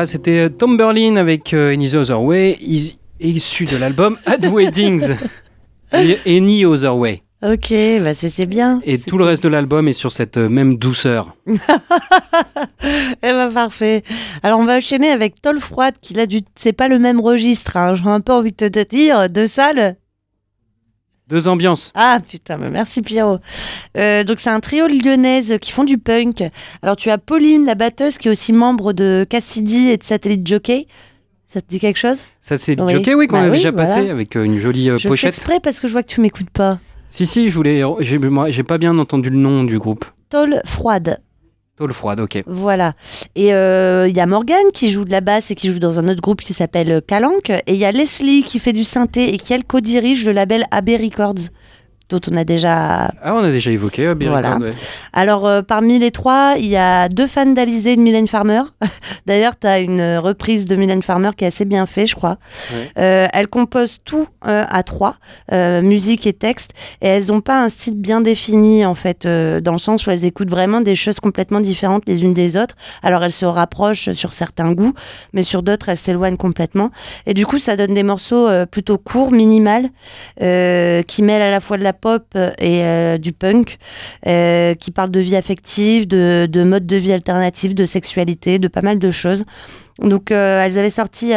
Voilà, 0.04 0.12
c'était 0.12 0.50
Tom 0.50 0.76
Berlin 0.76 1.16
avec 1.16 1.54
euh, 1.54 1.72
Any 1.72 1.96
Other 1.96 2.22
Way, 2.22 2.58
is- 2.60 2.98
issu 3.22 3.64
de 3.64 3.78
l'album 3.78 4.18
At 4.26 4.50
Weddings. 4.50 5.14
Et 5.94 6.18
Any 6.28 6.66
Other 6.66 6.94
Way. 6.98 7.24
Ok, 7.42 7.74
bah 8.02 8.14
c'est 8.14 8.46
bien. 8.46 8.82
Et 8.84 8.98
tout 8.98 9.18
le 9.18 9.24
reste 9.24 9.44
de 9.44 9.48
l'album 9.48 9.88
est 9.88 9.94
sur 9.94 10.12
cette 10.12 10.36
euh, 10.36 10.50
même 10.50 10.76
douceur. 10.76 11.38
Eh 13.26 13.32
ben 13.32 13.50
parfait. 13.54 14.04
Alors 14.44 14.60
on 14.60 14.66
va 14.66 14.76
enchaîner 14.78 15.10
avec 15.10 15.42
Toll 15.42 15.62
Froide, 15.62 15.96
qui 16.02 16.14
là 16.14 16.26
du, 16.26 16.42
c'est 16.56 16.74
pas 16.74 16.90
le 16.90 17.00
même 17.00 17.22
registre. 17.22 17.78
hein. 17.78 17.94
J'ai 17.94 18.04
un 18.10 18.20
peu 18.20 18.34
envie 18.34 18.52
de 18.52 18.68
te 18.68 18.84
dire 18.84 19.30
deux 19.30 19.48
salles. 19.48 19.96
Deux 21.34 21.48
ambiances. 21.48 21.92
Ah 21.96 22.20
putain, 22.30 22.58
merci 22.58 23.02
Pierrot. 23.02 23.40
Euh, 23.98 24.24
donc 24.24 24.40
c'est 24.40 24.52
un 24.52 24.60
trio 24.60 24.86
lyonnaise 24.86 25.58
qui 25.60 25.72
font 25.72 25.84
du 25.84 25.98
punk. 25.98 26.44
Alors 26.84 26.96
tu 26.96 27.10
as 27.10 27.18
Pauline, 27.18 27.66
la 27.66 27.74
batteuse, 27.74 28.20
qui 28.20 28.28
est 28.28 28.32
aussi 28.32 28.54
membre 28.54 28.94
de 28.94 29.26
Cassidy 29.28 29.90
et 29.90 29.98
de 29.98 30.04
Satellite 30.04 30.46
Jockey. 30.48 30.86
Ça 31.48 31.60
te 31.60 31.68
dit 31.68 31.80
quelque 31.80 31.98
chose? 31.98 32.26
Ça, 32.40 32.60
c'est 32.60 32.76
le 32.76 32.84
Oui. 32.84 32.94
jockey, 32.94 33.16
oui, 33.16 33.26
qu'on 33.28 33.38
Bah 33.38 33.44
a 33.46 33.50
oui, 33.50 33.58
déjà 33.58 33.72
voilà. 33.72 33.88
passé 33.96 34.10
avec 34.12 34.36
euh, 34.36 34.44
une 34.44 34.58
jolie 34.60 34.90
euh, 34.92 34.98
Je 35.00 35.04
fais 35.04 35.10
pochette. 35.10 35.30
exprès 35.36 35.60
parce 35.60 35.80
que 35.80 35.88
je 35.88 35.94
vois 35.94 36.04
que 36.04 36.08
tu 36.08 36.22
m'écoutes 36.22 36.50
pas. 36.52 36.78
Si, 37.10 37.26
si, 37.26 37.50
je 37.50 37.56
voulais. 37.56 37.82
J'ai 38.02 38.64
pas 38.64 38.78
bien 38.78 38.96
entendu 39.00 39.32
le 39.32 39.38
nom 39.38 39.64
du 39.64 39.80
groupe. 39.80 40.06
Toll 40.30 40.62
Froide. 40.66 41.20
Tôle 41.78 41.94
froide, 41.94 42.20
ok. 42.20 42.44
Voilà. 42.46 42.94
Et 43.36 43.54
euh, 43.54 44.08
il 44.08 44.16
y 44.16 44.20
a 44.20 44.28
Morgane 44.28 44.72
qui 44.74 44.92
joue 44.92 45.06
de 45.06 45.12
la 45.12 45.22
basse 45.22 45.50
et 45.50 45.56
qui 45.56 45.70
joue 45.70 45.80
dans 45.80 45.98
un 45.98 46.08
autre 46.08 46.22
groupe 46.22 46.42
qui 46.42 46.54
s'appelle 46.54 47.02
Calanque. 47.08 47.50
Et 47.50 47.74
il 47.74 47.78
y 47.78 47.86
a 47.86 47.92
Leslie 47.92 48.44
qui 48.44 48.60
fait 48.60 48.74
du 48.74 48.84
synthé 48.84 49.34
et 49.34 49.40
qui, 49.40 49.54
elle, 49.54 49.64
co-dirige 49.64 50.24
le 50.26 50.34
label 50.34 50.66
AB 50.70 50.90
Records, 51.02 51.50
dont 52.10 52.20
on 52.32 52.36
a 52.36 52.44
déjà. 52.44 53.12
Ah, 53.22 53.36
on 53.36 53.44
a 53.44 53.52
déjà 53.52 53.72
évoqué 53.72 54.08
euh, 54.08 54.16
Voilà. 54.20 54.58
Ouais. 54.58 54.70
Alors, 55.14 55.48
euh, 55.48 55.62
parmi 55.62 56.00
les 56.00 56.12
trois, 56.12 56.56
il 56.58 56.66
y 56.66 56.78
a 56.78 57.10
deux 57.10 57.28
fans 57.28 57.46
d'Alizé 57.46 57.94
et 57.94 57.96
de 57.96 58.02
Mylène 58.02 58.28
Farmer. 58.28 58.62
D'ailleurs, 59.26 59.58
tu 59.58 59.68
as 59.68 59.80
une 59.80 60.00
euh, 60.00 60.20
reprise 60.20 60.66
de 60.66 60.76
Mylène 60.76 61.02
Farmer 61.02 61.32
qui 61.38 61.44
est 61.44 61.48
assez 61.48 61.66
bien 61.66 61.86
faite, 61.86 62.08
je 62.08 62.16
crois. 62.16 62.38
Ouais. 62.72 62.92
Euh, 62.98 63.28
elles 63.34 63.48
composent 63.48 64.00
tout 64.04 64.28
euh, 64.48 64.66
à 64.70 64.84
trois, 64.84 65.16
musique 65.52 66.28
et 66.28 66.34
texte, 66.34 66.72
et 67.02 67.08
elles 67.08 67.28
n'ont 67.28 67.42
pas 67.42 67.64
un 67.64 67.70
style 67.70 67.96
bien 67.96 68.22
défini, 68.22 68.86
en 68.86 68.96
fait, 68.96 69.26
dans 69.26 69.72
le 69.72 69.78
sens 69.78 70.06
où 70.06 70.12
elles 70.12 70.26
écoutent 70.26 70.50
vraiment 70.50 70.82
des 70.82 70.96
choses 70.96 71.20
complètement 71.20 71.60
différentes 71.60 72.04
les 72.08 72.24
unes 72.24 72.34
des 72.34 72.58
autres. 72.58 72.76
Alors, 73.02 73.24
elles 73.24 73.32
se 73.32 73.46
rapprochent 73.46 74.12
sur 74.14 74.34
certains 74.34 74.74
goûts, 74.74 74.94
mais 75.34 75.44
sur 75.44 75.64
d'autres, 75.64 75.90
elles 75.90 75.98
s'éloignent 75.98 76.38
complètement. 76.38 76.92
Et 77.26 77.34
du 77.34 77.46
coup, 77.46 77.60
ça 77.60 77.78
donne 77.78 77.94
des 77.94 78.04
morceaux 78.04 78.48
plutôt 78.72 78.98
courts, 78.98 79.32
minimal, 79.32 79.90
qui 80.38 81.24
mêlent 81.24 81.42
à 81.42 81.52
la 81.52 81.60
fois 81.60 81.78
de 81.78 81.84
la 81.84 81.93
pop 81.94 82.36
et 82.36 82.84
euh, 82.84 83.18
du 83.18 83.32
punk, 83.32 83.78
euh, 84.28 84.76
qui 84.76 84.92
parlent 84.92 85.12
de 85.12 85.20
vie 85.20 85.36
affective, 85.36 86.08
de, 86.08 86.48
de 86.50 86.64
mode 86.64 86.86
de 86.86 86.96
vie 86.96 87.14
alternatif, 87.14 87.76
de 87.76 87.86
sexualité, 87.86 88.60
de 88.60 88.68
pas 88.68 88.82
mal 88.82 89.00
de 89.00 89.12
choses. 89.12 89.46
Donc, 90.00 90.32
euh, 90.32 90.64
elles 90.64 90.80
avaient 90.80 90.90
sorti 90.90 91.34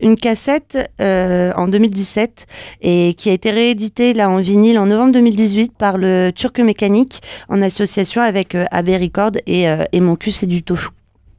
une 0.00 0.16
cassette 0.16 0.78
en 0.98 1.68
2017 1.68 2.46
et 2.80 3.14
qui 3.18 3.28
a 3.28 3.32
été 3.32 3.50
rééditée 3.50 4.14
là 4.14 4.30
en 4.30 4.38
vinyle 4.38 4.78
en 4.78 4.86
novembre 4.86 5.12
2018 5.12 5.72
par 5.76 5.98
le 5.98 6.30
Turc 6.34 6.58
Mécanique 6.60 7.20
en 7.48 7.60
association 7.60 8.22
avec 8.22 8.54
AB 8.54 8.88
Record 8.88 9.32
et, 9.46 9.64
et 9.92 10.00
Mon 10.00 10.16
cul 10.16 10.30
c'est 10.30 10.46
du 10.46 10.62
tofu. 10.62 10.88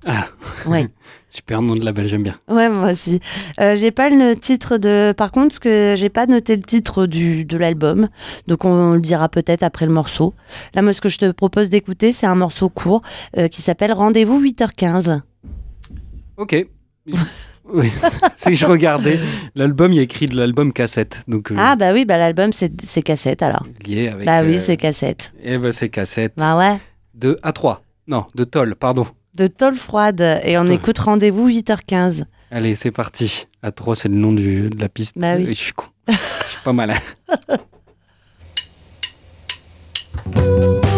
Ah. 0.06 0.28
Ouais. 0.68 0.88
Super 1.34 1.64
nom 1.64 1.74
de 1.74 1.84
label, 1.84 2.06
j'aime 2.08 2.22
bien. 2.22 2.36
Ouais, 2.48 2.70
moi 2.70 2.92
aussi. 2.92 3.20
Euh, 3.60 3.76
j'ai 3.76 3.90
pas 3.90 4.12
le 4.12 4.36
titre 4.36 4.78
de. 4.78 5.16
Par 5.18 5.32
contre, 5.32 5.56
ce 5.56 5.60
que 5.60 5.96
j'ai 5.98 6.10
pas 6.10 6.28
noté 6.28 6.56
le 6.56 6.62
titre 6.62 7.08
du, 7.08 7.44
de 7.44 7.58
l'album, 7.58 8.08
donc 8.48 8.66
on, 8.66 8.92
le 8.94 9.02
dira 9.02 9.30
peut-être 9.30 9.64
après 9.64 9.88
le 9.88 9.94
morceau. 9.94 10.36
Là, 10.76 10.84
moi, 10.84 10.94
ce 10.94 11.02
que 11.02 11.10
je 11.10 11.18
te 11.18 11.32
propose 11.32 11.72
d'écouter, 11.72 12.12
c'est 12.12 12.28
un 12.28 12.36
morceau 12.36 12.70
court 12.70 13.02
euh, 13.36 13.48
qui 13.48 13.64
s'appelle 13.64 13.94
Rendez-vous 13.94 14.40
8h15. 14.40 15.22
Ok. 16.38 16.68
oui, 17.66 17.92
que 18.46 18.54
je 18.54 18.66
regardais. 18.68 19.18
L'album, 19.56 19.92
il 19.92 19.96
y 19.96 20.00
a 20.00 20.04
écrit 20.04 20.28
de 20.28 20.36
l'album 20.36 20.72
cassette. 20.72 21.24
Donc, 21.28 21.52
euh, 21.52 21.56
Ah 21.58 21.76
bah 21.76 21.94
oui, 21.94 22.06
bah 22.06 22.20
l'album 22.20 22.54
c'est 22.54 23.02
cassette 23.02 23.42
alors. 23.42 23.66
lié 23.84 24.10
avec. 24.10 24.28
bah 24.28 24.44
oui, 24.44 24.58
euh, 24.58 24.60
c'est 24.60 24.78
cassette. 24.78 25.34
Eh 25.42 25.58
ben, 25.58 25.72
c'est 25.72 25.90
cassette. 25.90 26.34
Bah 26.38 26.56
ouais. 26.56 26.78
De 27.16 27.40
A3. 27.44 27.80
Non, 28.06 28.26
de 28.36 28.44
Toll, 28.44 28.76
pardon. 28.76 29.08
De 29.36 29.48
Toll 29.48 29.76
Froide 29.76 30.40
et 30.44 30.58
on 30.58 30.68
écoute 30.68 31.00
Rendez-vous 31.00 31.50
8h15. 31.50 32.24
Allez, 32.52 32.76
c'est 32.76 32.92
parti. 32.92 33.48
A3, 33.64 33.96
c'est 33.96 34.10
le 34.10 34.16
nom 34.16 34.32
du- 34.32 34.70
de 34.70 34.80
la 34.80 34.90
piste. 34.90 35.18
Bah 35.18 35.36
oui. 35.38 35.46
Je 35.50 35.54
suis 35.54 35.74
con. 35.74 35.86
Je 36.08 36.14
suis 36.14 36.62
pas 36.64 36.74
malin. 36.74 36.98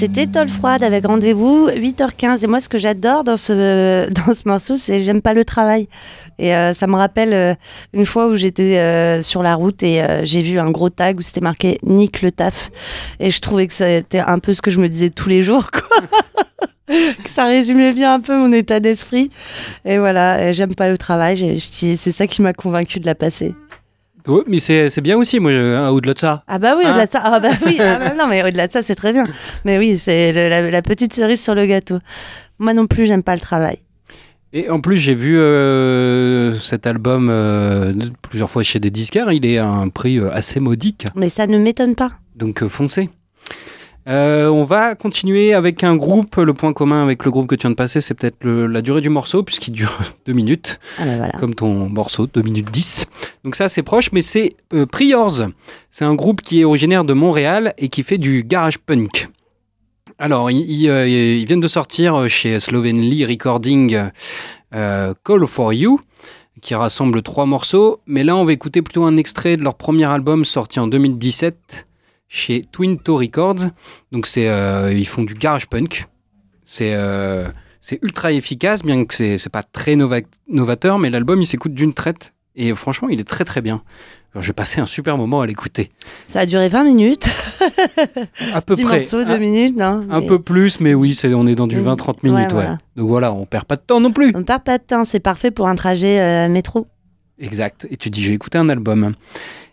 C'était 0.00 0.26
Toll 0.26 0.48
Froide 0.48 0.82
avec 0.82 1.06
rendez-vous 1.06 1.68
8h15. 1.68 2.42
Et 2.42 2.46
moi, 2.46 2.62
ce 2.62 2.70
que 2.70 2.78
j'adore 2.78 3.22
dans 3.22 3.36
ce, 3.36 4.10
dans 4.26 4.32
ce 4.32 4.48
morceau, 4.48 4.78
c'est 4.78 5.02
j'aime 5.02 5.20
pas 5.20 5.34
le 5.34 5.44
travail. 5.44 5.88
Et 6.38 6.56
euh, 6.56 6.72
ça 6.72 6.86
me 6.86 6.94
rappelle 6.94 7.34
euh, 7.34 7.54
une 7.92 8.06
fois 8.06 8.28
où 8.28 8.34
j'étais 8.34 8.78
euh, 8.78 9.22
sur 9.22 9.42
la 9.42 9.54
route 9.54 9.82
et 9.82 10.02
j'ai 10.22 10.40
vu 10.40 10.58
un 10.58 10.70
gros 10.70 10.88
tag 10.88 11.18
où 11.18 11.20
c'était 11.20 11.42
marqué 11.42 11.78
Nique 11.82 12.22
le 12.22 12.32
taf. 12.32 12.70
Et 13.20 13.30
je 13.30 13.40
trouvais 13.42 13.66
que 13.66 13.74
c'était 13.74 14.20
un 14.20 14.38
peu 14.38 14.54
ce 14.54 14.62
que 14.62 14.70
je 14.70 14.80
me 14.80 14.88
disais 14.88 15.10
tous 15.10 15.28
les 15.28 15.42
jours, 15.42 15.70
quoi. 15.70 15.82
que 16.88 17.28
ça 17.28 17.44
résumait 17.44 17.92
bien 17.92 18.14
un 18.14 18.20
peu 18.20 18.34
mon 18.34 18.52
état 18.52 18.80
d'esprit. 18.80 19.30
Et 19.84 19.98
voilà, 19.98 20.50
j'aime 20.52 20.74
pas 20.74 20.88
le 20.88 20.96
travail. 20.96 21.60
C'est 21.60 21.96
ça 21.96 22.26
qui 22.26 22.40
m'a 22.40 22.54
convaincu 22.54 23.00
de 23.00 23.06
la 23.06 23.14
passer. 23.14 23.54
Ouais, 24.26 24.42
mais 24.46 24.58
c'est 24.58 25.00
bien 25.00 25.16
aussi, 25.16 25.40
moi, 25.40 25.52
au-delà 25.90 26.14
de 26.14 26.18
ça. 26.18 26.42
Ah 26.46 26.58
bah 26.58 26.74
oui, 26.76 26.84
Hein 26.84 26.90
au-delà 26.90 27.06
de 27.06 27.12
ça. 27.12 27.20
Ah 27.24 27.40
bah 27.40 27.50
oui, 27.66 27.76
ah 27.80 27.98
bah 27.98 28.14
non, 28.18 28.26
mais 28.28 28.42
au-delà 28.42 28.66
de 28.66 28.72
ça, 28.72 28.82
c'est 28.82 28.94
très 28.94 29.12
bien. 29.12 29.26
Mais 29.64 29.78
oui, 29.78 29.98
c'est 29.98 30.32
la, 30.32 30.70
la 30.70 30.82
petite 30.82 31.14
cerise 31.14 31.42
sur 31.42 31.54
le 31.54 31.66
gâteau. 31.66 31.98
Moi 32.58 32.74
non 32.74 32.86
plus, 32.86 33.06
j'aime 33.06 33.22
pas 33.22 33.34
le 33.34 33.40
travail. 33.40 33.78
Et 34.52 34.68
en 34.68 34.80
plus, 34.80 34.96
j'ai 34.96 35.14
vu 35.14 35.38
euh, 35.38 36.58
cet 36.58 36.86
album 36.86 37.28
euh, 37.30 37.92
plusieurs 38.22 38.50
fois 38.50 38.64
chez 38.64 38.80
des 38.80 38.90
disquaires. 38.90 39.30
Il 39.30 39.46
est 39.46 39.58
à 39.58 39.68
un 39.68 39.88
prix 39.88 40.18
euh, 40.18 40.28
assez 40.32 40.58
modique. 40.58 41.06
Mais 41.14 41.28
ça 41.28 41.46
ne 41.46 41.56
m'étonne 41.56 41.94
pas. 41.94 42.10
Donc 42.34 42.66
foncez. 42.66 43.10
Euh, 44.08 44.48
on 44.48 44.64
va 44.64 44.94
continuer 44.94 45.52
avec 45.52 45.84
un 45.84 45.94
groupe. 45.96 46.36
Le 46.36 46.54
point 46.54 46.72
commun 46.72 47.02
avec 47.02 47.24
le 47.24 47.30
groupe 47.30 47.46
que 47.46 47.54
tu 47.54 47.62
viens 47.62 47.70
de 47.70 47.76
passer, 47.76 48.00
c'est 48.00 48.14
peut-être 48.14 48.44
la 48.46 48.82
durée 48.82 49.00
du 49.00 49.08
morceau, 49.10 49.42
puisqu'il 49.42 49.72
dure 49.72 49.96
deux 50.26 50.32
minutes, 50.32 50.80
Ah 50.98 51.04
voilà. 51.04 51.28
comme 51.38 51.54
ton 51.54 51.88
morceau, 51.88 52.26
2 52.26 52.42
minutes 52.42 52.70
10. 52.70 53.06
Donc 53.44 53.56
ça, 53.56 53.68
c'est 53.68 53.82
proche, 53.82 54.10
mais 54.12 54.22
c'est 54.22 54.50
euh, 54.72 54.86
Priors. 54.86 55.42
C'est 55.90 56.04
un 56.04 56.14
groupe 56.14 56.40
qui 56.40 56.60
est 56.60 56.64
originaire 56.64 57.04
de 57.04 57.12
Montréal 57.12 57.74
et 57.78 57.88
qui 57.88 58.02
fait 58.02 58.18
du 58.18 58.42
garage 58.42 58.78
punk. 58.78 59.28
Alors, 60.18 60.50
ils, 60.50 60.60
ils, 60.70 60.88
euh, 60.90 61.06
ils 61.08 61.44
viennent 61.46 61.60
de 61.60 61.68
sortir 61.68 62.28
chez 62.28 62.58
Slovenly 62.60 63.24
Recording 63.24 63.98
euh, 64.74 65.14
Call 65.24 65.46
for 65.46 65.72
You, 65.72 66.00
qui 66.60 66.74
rassemble 66.74 67.22
trois 67.22 67.46
morceaux. 67.46 68.00
Mais 68.06 68.22
là, 68.24 68.36
on 68.36 68.44
va 68.44 68.52
écouter 68.52 68.82
plutôt 68.82 69.04
un 69.04 69.16
extrait 69.16 69.56
de 69.56 69.62
leur 69.62 69.74
premier 69.76 70.04
album 70.04 70.44
sorti 70.44 70.78
en 70.80 70.86
2017 70.86 71.86
chez 72.32 72.62
Twin 72.72 72.96
Toe 72.98 73.16
Records. 73.18 73.66
Donc, 74.12 74.26
c'est, 74.26 74.48
euh, 74.48 74.90
ils 74.94 75.06
font 75.06 75.24
du 75.24 75.34
garage 75.34 75.66
punk. 75.68 76.06
C'est, 76.64 76.94
euh, 76.94 77.48
c'est 77.80 77.98
ultra 78.02 78.30
efficace, 78.32 78.82
bien 78.82 79.04
que 79.04 79.12
c'est, 79.14 79.36
c'est 79.36 79.50
pas 79.50 79.64
très 79.64 79.96
nova- 79.96 80.20
novateur, 80.48 80.98
mais 80.98 81.10
l'album, 81.10 81.42
il 81.42 81.46
s'écoute 81.46 81.74
d'une 81.74 81.92
traite. 81.92 82.32
Et 82.56 82.72
franchement, 82.74 83.08
il 83.08 83.20
est 83.20 83.28
très 83.28 83.44
très 83.44 83.60
bien. 83.60 83.82
Alors, 84.32 84.44
j'ai 84.44 84.52
passé 84.52 84.80
un 84.80 84.86
super 84.86 85.18
moment 85.18 85.40
à 85.40 85.46
l'écouter. 85.46 85.90
Ça 86.28 86.40
a 86.40 86.46
duré 86.46 86.68
20 86.68 86.84
minutes. 86.84 87.28
À 88.54 88.60
peu 88.60 88.74
10 88.76 88.84
près. 88.84 89.00
morceaux, 89.00 89.24
2 89.24 89.32
Un- 89.32 89.38
minutes, 89.38 89.76
non 89.76 90.06
Un 90.08 90.22
peu 90.22 90.40
plus, 90.40 90.78
mais 90.78 90.94
oui, 90.94 91.14
c'est, 91.16 91.34
on 91.34 91.46
est 91.48 91.56
dans 91.56 91.66
du 91.66 91.78
Oui. 91.78 91.82
20-30 91.84 92.22
Ouais, 92.22 92.30
minutes. 92.30 92.52
Ouais, 92.52 92.62
voilà. 92.62 92.78
Donc 92.96 93.08
voilà, 93.08 93.32
on 93.32 93.44
perd 93.44 93.64
pas 93.64 93.74
de 93.76 93.80
temps 93.82 93.98
non 94.00 94.12
plus. 94.12 94.30
On 94.36 94.38
ne 94.40 94.44
perd 94.44 94.62
pas 94.62 94.78
de 94.78 94.84
temps, 94.84 95.04
c'est 95.04 95.18
parfait 95.20 95.50
pour 95.50 95.66
un 95.66 95.74
trajet 95.74 96.20
euh, 96.20 96.48
métro. 96.48 96.86
Exact. 97.40 97.88
Et 97.90 97.96
tu 97.96 98.10
dis, 98.10 98.22
j'ai 98.22 98.34
écouté 98.34 98.58
un 98.58 98.68
album. 98.68 99.14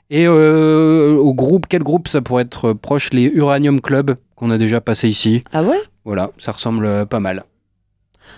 Et 0.09 0.25
euh, 0.27 1.15
au 1.17 1.33
groupe, 1.33 1.65
quel 1.67 1.83
groupe 1.83 2.07
ça 2.07 2.21
pourrait 2.21 2.43
être 2.43 2.73
proche 2.73 3.11
Les 3.11 3.23
Uranium 3.23 3.81
Club, 3.81 4.15
qu'on 4.35 4.51
a 4.51 4.57
déjà 4.57 4.79
passé 4.79 5.09
ici. 5.09 5.43
Ah 5.51 5.63
ouais? 5.63 5.79
Voilà, 6.05 6.31
ça 6.37 6.53
ressemble 6.53 6.85
euh, 6.85 7.05
pas 7.05 7.19
mal. 7.19 7.43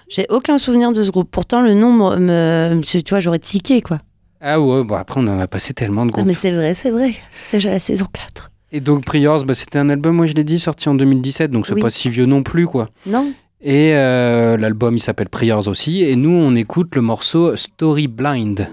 J'ai 0.10 0.26
aucun 0.30 0.58
souvenir 0.58 0.92
de 0.94 1.04
ce 1.04 1.12
groupe. 1.12 1.30
Pourtant, 1.30 1.62
le 1.62 1.74
nom 1.76 1.92
me. 2.18 2.82
tu 2.82 3.02
vois, 3.10 3.20
j'aurais 3.20 3.40
tiqué, 3.40 3.82
quoi. 3.82 4.00
Ah 4.42 4.60
ouais, 4.62 4.84
bon 4.86 4.96
après 4.96 5.20
on 5.20 5.28
en 5.28 5.38
a 5.38 5.48
passé 5.48 5.74
tellement 5.74 6.06
de 6.06 6.12
groupes. 6.12 6.26
mais 6.26 6.34
c'est 6.34 6.52
vrai, 6.52 6.74
c'est 6.74 6.92
vrai. 6.92 7.14
Déjà 7.52 7.72
la 7.72 7.80
saison 7.80 8.06
4. 8.12 8.52
Et 8.72 8.80
donc 8.80 9.04
Priors, 9.04 9.44
bah, 9.44 9.54
c'était 9.54 9.80
un 9.80 9.90
album, 9.90 10.16
moi 10.16 10.28
je 10.28 10.34
l'ai 10.34 10.46
dit, 10.46 10.60
sorti 10.60 10.88
en 10.88 10.96
2017, 10.96 11.52
donc 11.52 11.68
c'est 11.68 11.74
Oui. 11.74 11.82
pas 11.82 11.90
si 11.90 12.10
vieux 12.10 12.26
non 12.26 12.42
plus 12.42 12.66
quoi. 12.66 12.88
Non 13.06 13.34
Et 13.62 13.92
euh, 13.96 14.56
l'album 14.56 14.96
il 14.96 15.02
s'appelle 15.02 15.28
Priors 15.28 15.68
aussi, 15.68 16.04
et 16.04 16.16
nous 16.16 16.32
on 16.32 16.56
écoute 16.56 16.96
le 16.96 17.02
morceau 17.02 17.58
Story 17.58 18.08
Blind. 18.08 18.70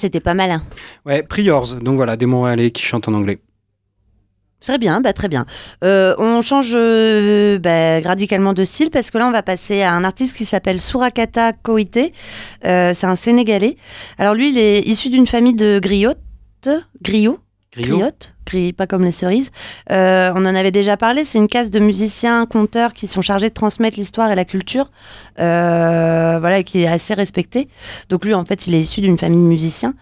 C'était 0.00 0.20
pas 0.20 0.34
malin. 0.34 0.62
Ouais, 1.06 1.22
Priors, 1.22 1.76
donc 1.76 1.96
voilà, 1.96 2.16
des 2.16 2.26
Montréalais 2.26 2.70
qui 2.70 2.82
chantent 2.82 3.08
en 3.08 3.14
anglais. 3.14 3.40
Très 4.60 4.76
bien, 4.76 5.00
bah, 5.00 5.14
très 5.14 5.28
bien. 5.28 5.46
Euh, 5.84 6.14
on 6.18 6.42
change 6.42 6.72
euh, 6.74 7.58
bah, 7.58 8.00
radicalement 8.00 8.52
de 8.52 8.64
style 8.64 8.90
parce 8.90 9.10
que 9.10 9.16
là, 9.16 9.26
on 9.26 9.30
va 9.30 9.42
passer 9.42 9.80
à 9.80 9.94
un 9.94 10.04
artiste 10.04 10.36
qui 10.36 10.44
s'appelle 10.44 10.78
Surakata 10.78 11.52
Koité. 11.54 12.12
Euh, 12.66 12.92
c'est 12.92 13.06
un 13.06 13.16
Sénégalais. 13.16 13.76
Alors 14.18 14.34
lui, 14.34 14.50
il 14.50 14.58
est 14.58 14.80
issu 14.80 15.08
d'une 15.08 15.26
famille 15.26 15.54
de 15.54 15.80
griottes. 15.82 16.18
Griots 17.00 17.38
Griot 17.72 18.02
Pas 18.76 18.86
comme 18.86 19.04
les 19.04 19.12
cerises. 19.12 19.50
Euh, 19.92 20.32
on 20.34 20.44
en 20.44 20.54
avait 20.54 20.72
déjà 20.72 20.96
parlé, 20.96 21.24
c'est 21.24 21.38
une 21.38 21.46
case 21.46 21.70
de 21.70 21.78
musiciens, 21.78 22.46
conteurs 22.46 22.92
qui 22.92 23.06
sont 23.06 23.22
chargés 23.22 23.48
de 23.48 23.54
transmettre 23.54 23.96
l'histoire 23.96 24.30
et 24.32 24.34
la 24.34 24.44
culture, 24.44 24.90
euh, 25.38 26.38
voilà, 26.40 26.62
qui 26.64 26.82
est 26.82 26.88
assez 26.88 27.14
respectée. 27.14 27.68
Donc 28.08 28.24
lui, 28.24 28.34
en 28.34 28.44
fait, 28.44 28.66
il 28.66 28.74
est 28.74 28.80
issu 28.80 29.00
d'une 29.00 29.18
famille 29.18 29.38
de 29.38 29.44
musiciens. 29.44 29.94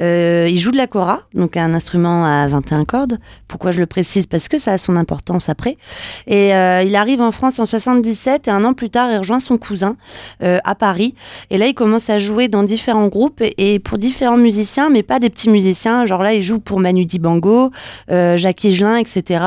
Euh, 0.00 0.46
il 0.50 0.58
joue 0.58 0.70
de 0.70 0.76
la 0.76 0.86
kora, 0.86 1.22
donc 1.32 1.56
un 1.56 1.72
instrument 1.72 2.26
à 2.26 2.46
21 2.46 2.84
cordes. 2.84 3.18
Pourquoi 3.48 3.72
je 3.72 3.80
le 3.80 3.86
précise? 3.86 4.26
Parce 4.26 4.48
que 4.48 4.58
ça 4.58 4.72
a 4.72 4.78
son 4.78 4.96
importance 4.96 5.48
après. 5.48 5.78
Et 6.26 6.54
euh, 6.54 6.82
il 6.82 6.96
arrive 6.96 7.22
en 7.22 7.30
France 7.30 7.58
en 7.58 7.64
77 7.64 8.48
et 8.48 8.50
un 8.50 8.64
an 8.64 8.74
plus 8.74 8.90
tard, 8.90 9.10
il 9.10 9.18
rejoint 9.18 9.40
son 9.40 9.56
cousin 9.56 9.96
à 10.40 10.74
Paris. 10.74 11.14
Et 11.50 11.56
là, 11.56 11.66
il 11.66 11.74
commence 11.74 12.10
à 12.10 12.18
jouer 12.18 12.48
dans 12.48 12.62
différents 12.62 13.08
groupes 13.08 13.42
et 13.42 13.78
pour 13.78 13.96
différents 13.98 14.36
musiciens, 14.36 14.90
mais 14.90 15.02
pas 15.02 15.18
des 15.18 15.30
petits 15.30 15.48
musiciens. 15.48 16.06
Genre 16.06 16.22
là, 16.22 16.34
il 16.34 16.42
joue 16.42 16.58
pour 16.58 16.80
Manu 16.80 17.06
Dibango, 17.06 17.70
euh, 18.10 18.36
Jacques 18.36 18.64
Higelin, 18.64 18.96
etc. 18.96 19.44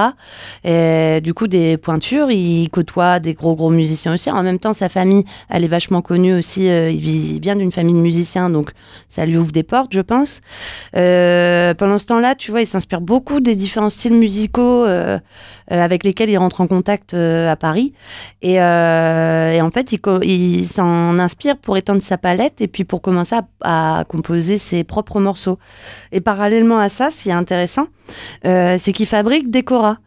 Et 0.64 1.20
du 1.22 1.34
coup, 1.34 1.48
des 1.48 1.78
pointures. 1.78 2.32
Il 2.32 2.70
côtoie 2.70 3.20
des 3.20 3.34
gros, 3.34 3.56
gros 3.56 3.70
musiciens 3.70 4.14
aussi. 4.14 4.30
En 4.32 4.44
même 4.44 4.60
temps, 4.60 4.74
sa 4.74 4.90
famille, 4.90 5.24
elle 5.50 5.64
est 5.64 5.70
vachement 5.70 6.02
connue 6.02 6.38
aussi. 6.38 6.70
euh, 6.70 6.90
il 6.92 7.00
vit 7.00 7.40
bien 7.40 7.56
d'une 7.56 7.72
famille 7.72 7.94
de 7.94 8.00
musiciens, 8.00 8.50
donc 8.50 8.72
ça 9.08 9.26
lui 9.26 9.38
ouvre 9.38 9.52
des 9.52 9.64
portes, 9.64 9.94
je 9.94 10.02
pense. 10.02 10.42
Euh, 10.96 11.74
pendant 11.74 11.98
ce 11.98 12.06
temps-là, 12.06 12.36
tu 12.36 12.52
vois, 12.52 12.62
il 12.62 12.68
s'inspire 12.68 13.02
beaucoup 13.02 13.40
des 13.40 13.56
différents 13.56 13.90
styles 13.90 14.14
musicaux. 14.14 14.86
Euh, 15.72 15.84
avec 15.84 16.06
lesquels 16.06 16.30
il 16.30 16.38
rentre 16.38 16.62
en 16.62 16.68
contact 16.68 17.14
euh, 17.14 17.52
à 17.52 17.56
Paris. 17.58 17.94
Et, 18.42 18.62
euh, 18.62 19.52
et 19.52 19.62
en 19.62 19.70
fait, 19.70 19.92
il, 19.92 20.66
s'en 20.66 21.20
inspire 21.20 21.58
pour 21.58 21.76
étendre 21.76 22.02
sa 22.02 22.18
palette 22.18 22.62
et 22.62 22.68
puis 22.68 22.86
pour 22.86 23.02
commencer 23.02 23.36
à, 23.62 24.06
composer 24.08 24.58
ses 24.58 24.84
propres 24.84 25.20
morceaux. 25.20 25.60
Et 26.12 26.22
parallèlement 26.22 26.80
à 26.80 26.90
ça, 26.90 27.12
ce 27.12 27.24
qui 27.24 27.30
est 27.30 27.34
intéressant, 27.34 27.88
c'est 28.44 28.94
qu'il 28.94 29.08
fabrique 29.08 29.52
des 29.52 29.64
choras. 29.64 29.98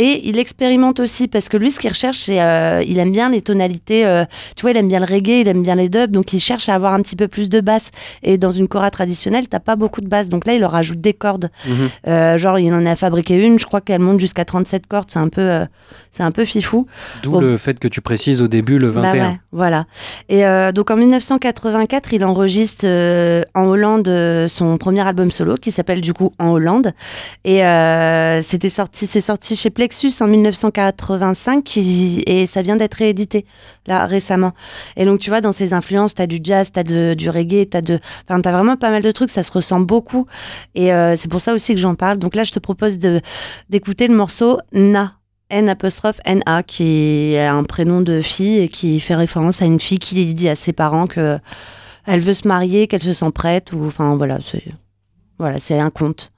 Et 0.00 0.28
il 0.28 0.38
expérimente 0.38 1.00
aussi 1.00 1.26
parce 1.28 1.48
que 1.48 1.56
lui, 1.56 1.70
ce 1.72 1.78
qu'il 1.80 1.90
recherche, 1.90 2.18
c'est 2.20 2.40
euh, 2.40 2.82
il 2.86 2.98
aime 3.00 3.10
bien 3.12 3.28
les 3.30 3.42
tonalités. 3.42 4.06
euh, 4.06 4.24
tu 4.56 4.62
vois, 4.62 4.70
il 4.70 4.76
aime 4.76 4.86
bien 4.88 5.00
le 5.00 5.04
reggae, 5.06 5.40
il 5.40 5.48
aime 5.48 5.62
bien 5.62 5.74
les 5.74 5.88
dubs, 5.88 6.10
donc 6.12 6.32
il 6.32 6.38
cherche 6.40 6.68
à 6.68 6.74
avoir 6.76 6.92
un 6.94 7.02
petit 7.02 7.16
peu 7.16 7.26
plus 7.26 7.48
de 7.50 7.60
basse. 7.60 7.90
Et 8.22 8.38
dans 8.38 8.52
une 8.52 8.68
chora 8.68 8.90
traditionnelle, 8.92 9.48
t'as 9.48 9.58
pas 9.58 9.74
beaucoup 9.74 10.00
de 10.00 10.06
basse, 10.06 10.28
donc 10.28 10.46
là, 10.46 10.54
il 10.54 10.60
leur 10.60 10.70
rajoute 10.70 11.00
des 11.00 11.12
cordes. 11.14 11.50
Mhm. 11.66 11.88
Euh, 12.06 12.38
genre, 12.38 12.58
il 12.60 12.72
en 12.72 12.86
a 12.86 12.94
fabriqué 12.96 13.44
une, 13.44 13.58
je 13.58 13.66
crois 13.66 13.80
qu'elle 13.80 14.00
monte 14.00 14.20
jusqu'à 14.20 14.44
37 14.44 14.86
cordes. 14.86 15.10
C'est 15.10 15.18
un 15.18 15.28
peu, 15.28 15.40
euh, 15.40 15.64
c'est 16.12 16.22
un 16.22 16.30
peu 16.30 16.44
fifou. 16.44 16.86
D'où 17.24 17.32
Bon. 17.32 17.40
le 17.40 17.56
fait 17.58 17.78
que 17.80 17.88
tu 17.88 18.00
précises 18.00 18.40
au 18.40 18.46
début 18.48 18.78
le 18.78 18.90
21. 18.90 19.10
Bah 19.10 19.18
ouais, 19.18 19.40
voilà. 19.50 19.86
Et 20.28 20.42
donc 20.72 20.90
en 20.92 20.96
1984, 20.96 22.12
il 22.12 22.24
enregistre 22.24 22.86
en 23.54 23.64
Hollande 23.66 24.46
son 24.48 24.76
premier 24.78 25.00
album 25.06 25.30
solo 25.32 25.56
qui 25.56 25.70
s'appelle 25.72 26.00
du 26.00 26.12
coup 26.14 26.32
En 26.38 26.50
Hollande. 26.50 26.92
Et 27.44 27.58
c'était 28.42 28.68
sorti, 28.68 29.06
c'est 29.06 29.20
sorti 29.20 29.56
chez 29.56 29.70
En 30.20 30.26
1985 30.26 31.64
qui- 31.64 32.22
et 32.26 32.46
ça 32.46 32.62
vient 32.62 32.76
d'être 32.76 32.94
réédité 32.94 33.46
là 33.86 34.06
récemment. 34.06 34.52
Et 34.96 35.04
donc 35.04 35.20
tu 35.20 35.30
vois, 35.30 35.40
dans 35.40 35.52
ses 35.52 35.72
influences, 35.72 36.14
t'as 36.14 36.26
du 36.26 36.38
jazz, 36.42 36.70
t'as 36.72 36.82
de, 36.82 37.14
du 37.14 37.30
reggae, 37.30 37.66
t'as 37.68 37.80
de, 37.80 37.98
enfin 38.28 38.40
t'as 38.40 38.52
vraiment 38.52 38.76
pas 38.76 38.90
mal 38.90 39.02
de 39.02 39.12
trucs. 39.12 39.30
Ça 39.30 39.42
se 39.42 39.52
ressemble 39.52 39.86
beaucoup. 39.86 40.26
Et 40.74 40.92
euh, 40.92 41.16
c'est 41.16 41.28
pour 41.28 41.40
ça 41.40 41.54
aussi 41.54 41.74
que 41.74 41.80
j'en 41.80 41.94
parle. 41.94 42.18
Donc 42.18 42.34
là, 42.34 42.44
je 42.44 42.52
te 42.52 42.58
propose 42.58 42.98
d'écouter 42.98 44.08
le 44.08 44.14
morceau 44.14 44.58
Na. 44.72 45.14
N 45.50 45.70
apostrophe 45.70 46.20
NA 46.26 46.62
qui 46.62 47.32
est 47.32 47.46
un 47.46 47.64
prénom 47.64 48.02
de 48.02 48.20
fille 48.20 48.58
et 48.58 48.68
qui 48.68 49.00
fait 49.00 49.14
référence 49.14 49.62
à 49.62 49.64
une 49.64 49.80
fille 49.80 49.98
qui 49.98 50.34
dit 50.34 50.48
à 50.50 50.54
ses 50.54 50.74
parents 50.74 51.06
que 51.06 51.38
elle 52.06 52.20
veut 52.20 52.34
se 52.34 52.46
marier, 52.46 52.86
qu'elle 52.86 53.02
se 53.02 53.14
sent 53.14 53.30
prête 53.34 53.72
ou 53.72 53.86
enfin 53.86 54.14
voilà, 54.16 54.38
voilà, 55.38 55.58
c'est 55.58 55.78
un 55.78 55.88
conte. 55.88 56.32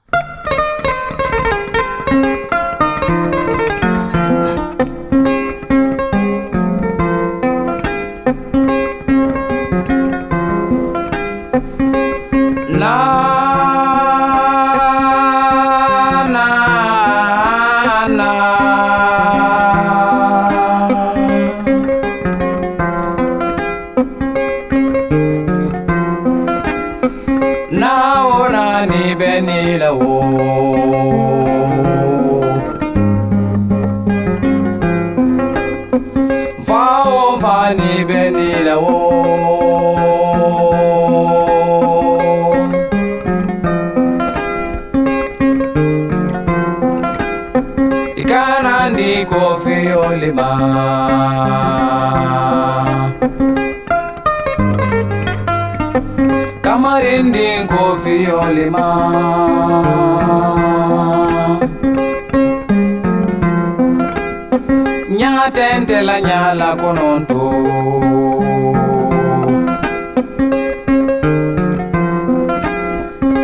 la 66.53 66.75
kononto 66.75 67.43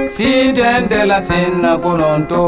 sitendela 0.10 1.22
sina 1.22 1.78
kononto 1.78 2.44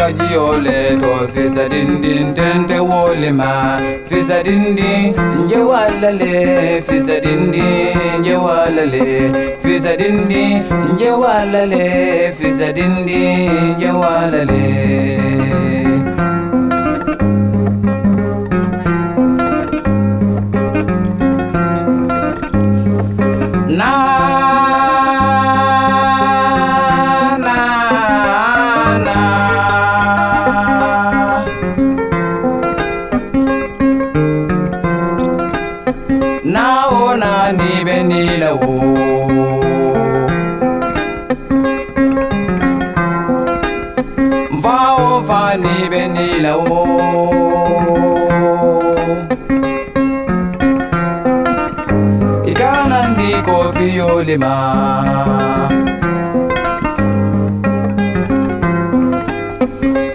ka 0.00 0.08
jiyɔle 0.18 0.76
to 1.02 1.12
fisa 1.32 1.64
dindin 1.72 2.26
tɛntɛ 2.36 2.76
wolima 2.90 3.50
fisa 4.08 4.42
dindi, 4.42 5.14
nje 5.40 5.60
walale. 5.70 6.82
Fisa 6.88 7.16
dindi, 7.24 7.66
nje 8.20 8.34
walale. 8.36 9.06
Fisa 9.62 9.96
dindi, 10.00 10.44
nje 10.92 11.10
walale. 11.22 12.32
Fisa 12.38 12.72
dindi, 12.72 13.22
nje 13.76 13.90
walale. 14.00 15.89
cinema. 54.30 54.54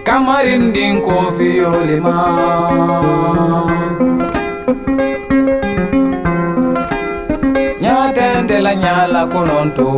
Kamarin 0.03 0.71
din 0.73 1.01
kofi 1.01 1.59
olima. 1.65 2.15
Nyatende 7.81 8.59
la 8.61 8.73
nyala 8.75 9.27
kononto. 9.27 9.89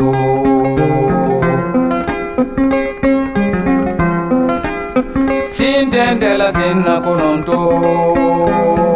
Sintende 5.47 6.38
la 6.38 6.51
sinna 6.53 7.01
kononto. 7.06 8.87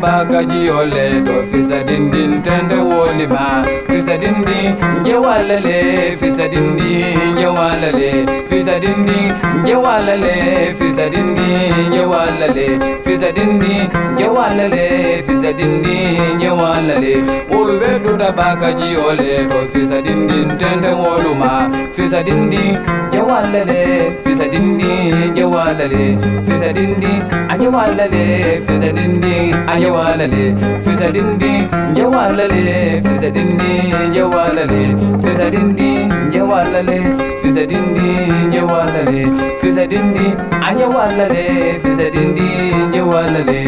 daba 0.00 0.24
gaji 0.24 0.70
ole 0.70 1.24
do 1.24 1.42
fisa 1.50 1.84
dindin 1.84 2.42
tende 2.42 2.74
wolima 2.76 3.64
fisa 3.86 4.16
dindin 4.18 4.74
nje 5.00 5.14
walale 5.14 6.16
fisa 6.20 6.48
dindin 6.48 7.32
nje 7.34 7.46
walale 7.46 8.26
fisa 8.48 8.78
dindin 8.80 9.32
nje 9.62 9.74
walale 9.74 10.74
fisa 10.78 11.08
dindin 11.10 11.88
nje 11.90 12.04
walale 12.04 12.78
fisa 13.04 13.32
dindin 13.32 13.88
nje 14.14 14.28
walale 14.28 15.22
fisa 15.26 15.52
dindin 15.52 16.36
nje 16.36 16.50
walale 16.50 17.14
olu 17.50 17.78
be 17.80 17.98
do 18.04 18.16
daba 18.16 18.56
gaji 18.56 18.96
ole 19.08 19.46
do 19.48 19.60
fisa 19.72 20.02
dindin 20.02 20.48
tende 20.58 20.88
woluma 20.88 21.70
fisa 21.96 22.22
dindin 22.22 22.76
nje 23.08 23.20
walale 23.22 24.12
fisa 24.24 24.48
dindin 24.48 25.30
nje 25.30 25.44
walale 25.44 26.18
fisa 26.46 26.72
dindin 26.72 27.22
anje 27.48 27.68
walale 27.68 28.60
fisa 28.66 28.92
dindin 28.92 29.54
anje 29.84 29.96
walale 29.96 30.54
fisa 30.84 31.10
dindin 31.10 31.68
nje 31.92 32.04
walale 32.04 33.02
fisa 33.04 33.30
dindin 33.30 34.08
nje 34.10 34.22
walale 34.22 34.96
fisa 35.22 35.50
dindin 35.50 36.12
nje 36.28 36.40
walale 36.40 37.00
fisa 37.42 37.66
dindin 37.66 38.48
nje 38.48 38.60
walale 38.60 39.26
fisa 39.60 39.86
dindin 39.86 40.34
anje 40.68 40.84
walale 40.84 41.44
fisa 41.82 42.10
dindin 42.10 42.88
nje 42.88 43.00
walale 43.00 43.60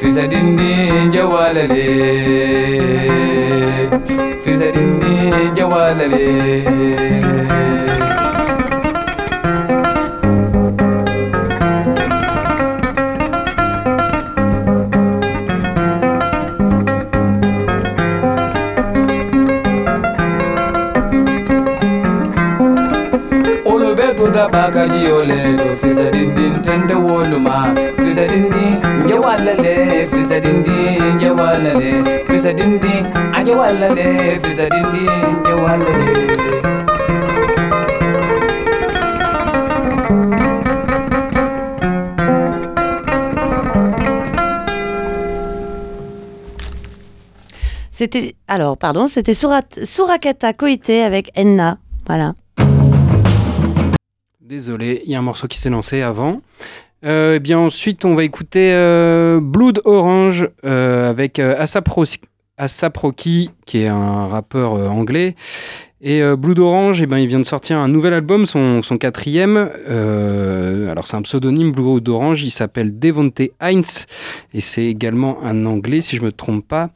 fisa 0.00 0.26
dindin 0.28 1.08
nje 1.08 1.22
walale 1.22 1.84
fisa 4.44 4.66
dindin 4.72 5.34
nje 5.52 7.23
C'était 47.90 48.36
alors 48.46 48.76
pardon, 48.76 49.08
c'était 49.08 49.34
Surakata 49.34 50.52
Koite 50.52 50.90
avec 50.90 51.30
Enna. 51.34 51.78
Voilà. 52.06 52.34
Désolé, 54.44 55.00
il 55.06 55.10
y 55.10 55.14
a 55.14 55.18
un 55.20 55.22
morceau 55.22 55.46
qui 55.46 55.58
s'est 55.58 55.70
lancé 55.70 56.02
avant. 56.02 56.42
Euh, 57.02 57.36
eh 57.36 57.40
bien 57.40 57.58
ensuite, 57.58 58.04
on 58.04 58.14
va 58.14 58.24
écouter 58.24 58.74
euh, 58.74 59.40
Blood 59.40 59.80
Orange 59.86 60.50
euh, 60.66 61.08
avec 61.08 61.38
Asap 61.38 61.88
Rocky, 62.98 63.50
qui 63.64 63.78
est 63.78 63.86
un 63.86 64.26
rappeur 64.26 64.72
anglais. 64.92 65.34
Et 66.02 66.20
Blood 66.36 66.58
Orange, 66.58 67.00
eh 67.00 67.06
ben, 67.06 67.16
il 67.16 67.26
vient 67.26 67.40
de 67.40 67.46
sortir 67.46 67.78
un 67.78 67.88
nouvel 67.88 68.12
album, 68.12 68.44
son, 68.44 68.82
son 68.82 68.98
quatrième. 68.98 69.56
Alors 69.86 71.06
c'est 71.06 71.16
un 71.16 71.22
pseudonyme 71.22 71.72
Blood 71.72 72.06
Orange, 72.10 72.42
il 72.42 72.50
s'appelle 72.50 72.98
Devonte 72.98 73.40
Heinz. 73.60 74.04
Et 74.52 74.60
c'est 74.60 74.84
également 74.84 75.42
un 75.42 75.64
anglais, 75.64 76.02
si 76.02 76.18
je 76.18 76.22
me 76.22 76.32
trompe 76.32 76.68
pas. 76.68 76.90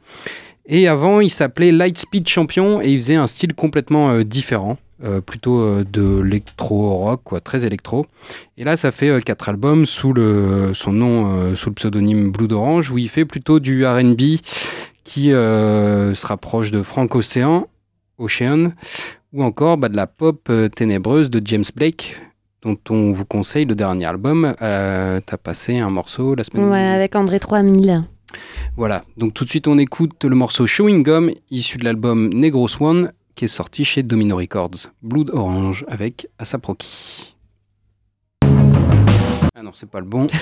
Et 0.71 0.87
avant, 0.87 1.19
il 1.19 1.29
s'appelait 1.31 1.71
Lightspeed 1.71 2.27
Champion 2.27 2.79
et 2.81 2.89
il 2.91 2.99
faisait 2.99 3.15
un 3.15 3.25
style 3.27 3.53
complètement 3.55 4.11
euh, 4.11 4.23
différent. 4.23 4.77
euh, 5.03 5.21
plutôt 5.21 5.61
euh, 5.61 5.85
de 5.89 6.19
l'électro-rock, 6.19 7.21
quoi, 7.23 7.39
très 7.39 7.65
électro. 7.65 8.05
Et 8.57 8.65
là, 8.65 8.75
ça 8.75 8.91
fait 8.91 9.07
euh, 9.07 9.19
quatre 9.21 9.47
albums 9.47 9.85
sous 9.85 10.11
le, 10.11 10.73
son 10.73 10.91
nom, 10.91 11.55
sous 11.55 11.69
le 11.69 11.75
pseudonyme 11.75 12.31
Blood 12.31 12.51
Orange, 12.51 12.91
où 12.91 12.97
il 12.97 13.09
fait 13.09 13.25
plutôt 13.25 13.59
du 13.59 13.85
RB 13.85 14.21
qui 15.05 15.29
se 15.31 16.25
rapproche 16.27 16.71
de 16.71 16.83
Frank 16.83 17.15
Ocean, 17.15 17.65
Ocean 18.19 18.73
ou 19.33 19.43
encore 19.43 19.77
bah, 19.77 19.89
de 19.89 19.95
la 19.95 20.05
pop 20.05 20.51
ténébreuse 20.75 21.29
de 21.29 21.41
James 21.45 21.63
Blake, 21.75 22.21
dont 22.61 22.77
on 22.89 23.11
vous 23.11 23.25
conseille 23.25 23.65
le 23.65 23.75
dernier 23.75 24.05
album. 24.05 24.53
T'as 24.59 25.37
passé 25.41 25.79
un 25.79 25.89
morceau 25.89 26.35
la 26.35 26.43
semaine 26.43 26.69
Ouais, 26.69 26.77
avec 26.77 27.15
André 27.15 27.39
3000. 27.39 28.03
Voilà, 28.75 29.03
donc 29.17 29.33
tout 29.33 29.43
de 29.45 29.49
suite 29.49 29.67
on 29.67 29.77
écoute 29.77 30.23
le 30.23 30.35
morceau 30.35 30.65
Chewing 30.65 31.03
Gum, 31.03 31.31
issu 31.49 31.77
de 31.77 31.85
l'album 31.85 32.29
Negro 32.33 32.67
Swan, 32.67 33.11
qui 33.35 33.45
est 33.45 33.49
sorti 33.49 33.85
chez 33.85 34.03
Domino 34.03 34.37
Records. 34.37 34.89
Blood 35.01 35.29
Orange 35.31 35.85
avec 35.87 36.27
Asap 36.37 36.65
Rocky. 36.65 37.35
Ah 38.41 39.61
non, 39.63 39.71
c'est 39.73 39.89
pas 39.89 39.99
le 39.99 40.05
bon. 40.05 40.27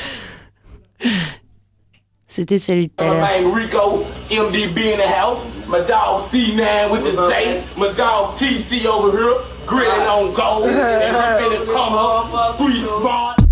C'était 2.27 2.59
celui 2.59 2.87
de 2.87 2.93
tout 2.95 3.03
à 3.03 3.07
l'heure. 3.07 3.15
My 3.15 3.41
name 3.41 3.53
Rico, 3.53 4.03
MDB 4.29 4.93
in 4.93 4.97
the 4.97 5.07
house. 5.07 5.39
My 5.67 5.79
dog 5.87 6.29
C9 6.31 6.91
with 6.91 7.03
the 7.03 7.15
day. 7.29 7.63
My 7.77 7.87
dog 7.95 8.37
TC 8.37 8.85
over 8.85 9.11
here, 9.17 9.41
grilling 9.65 10.07
on 10.07 10.33
gold. 10.33 10.69
And 10.69 11.17
I'm 11.17 11.39
finna 11.41 11.65
come 11.65 11.95
up, 11.95 12.57
three 12.57 12.83
bars. 13.01 13.46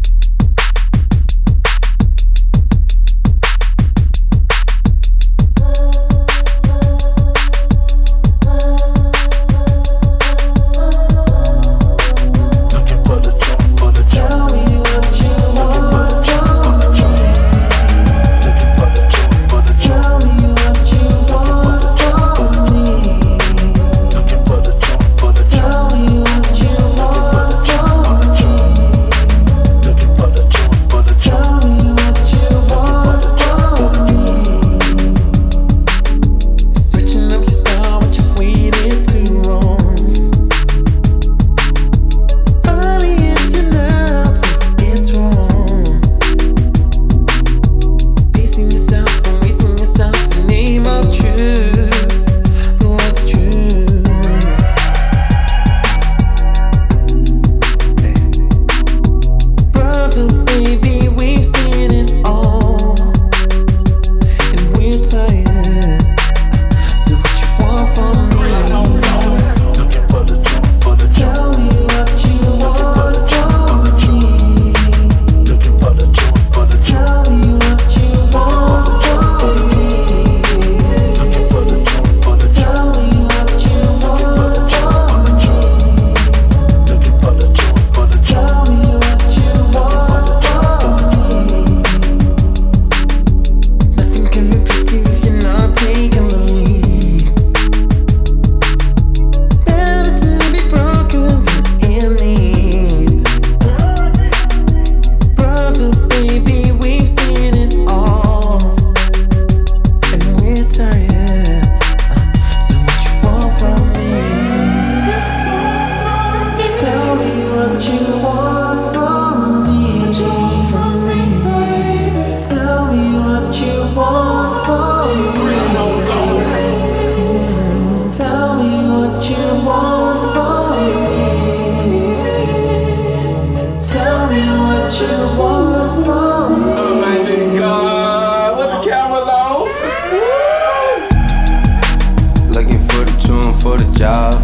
For 142.95 143.03
the 143.03 143.17
tune 143.19 143.53
for 143.55 143.77
the 143.77 143.91
job. 143.97 144.35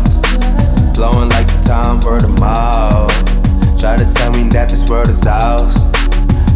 Blowing 0.93 1.29
like 1.29 1.47
the 1.47 1.61
time 1.65 2.01
word 2.01 2.23
of 2.23 2.37
mouth. 2.39 3.09
Try 3.79 3.95
to 3.95 4.05
tell 4.11 4.31
me 4.33 4.49
that 4.49 4.69
this 4.69 4.89
world 4.89 5.09
is 5.09 5.25
ours. 5.25 5.73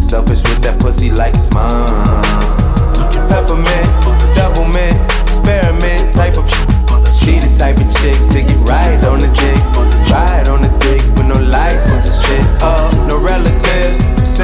Selfish 0.05 0.43
with 0.43 0.62
that 0.63 0.77
pussy 0.81 1.10
like 1.10 1.34
it's 1.34 1.49
mine. 1.51 1.88
Peppermint, 3.29 3.88
double 4.36 4.67
mint, 4.67 4.99
experiment 5.21 6.13
type 6.13 6.38
of. 6.38 6.45
She 7.15 7.39
the 7.39 7.49
type 7.58 7.77
of 7.77 7.89
chick 8.03 8.19
to 8.34 8.43
get 8.43 8.60
right 8.67 9.01
on 9.05 9.19
the 9.19 9.31
dick. 9.31 9.62
Ride 10.12 10.47
on 10.47 10.62
the 10.62 10.69
dick 10.79 11.01
with 11.17 11.25
no 11.25 11.39
license 11.39 12.05
and 12.05 12.25
shit. 12.25 12.45
Uh, 12.62 13.08
no 13.08 13.17
relatives, 13.17 13.54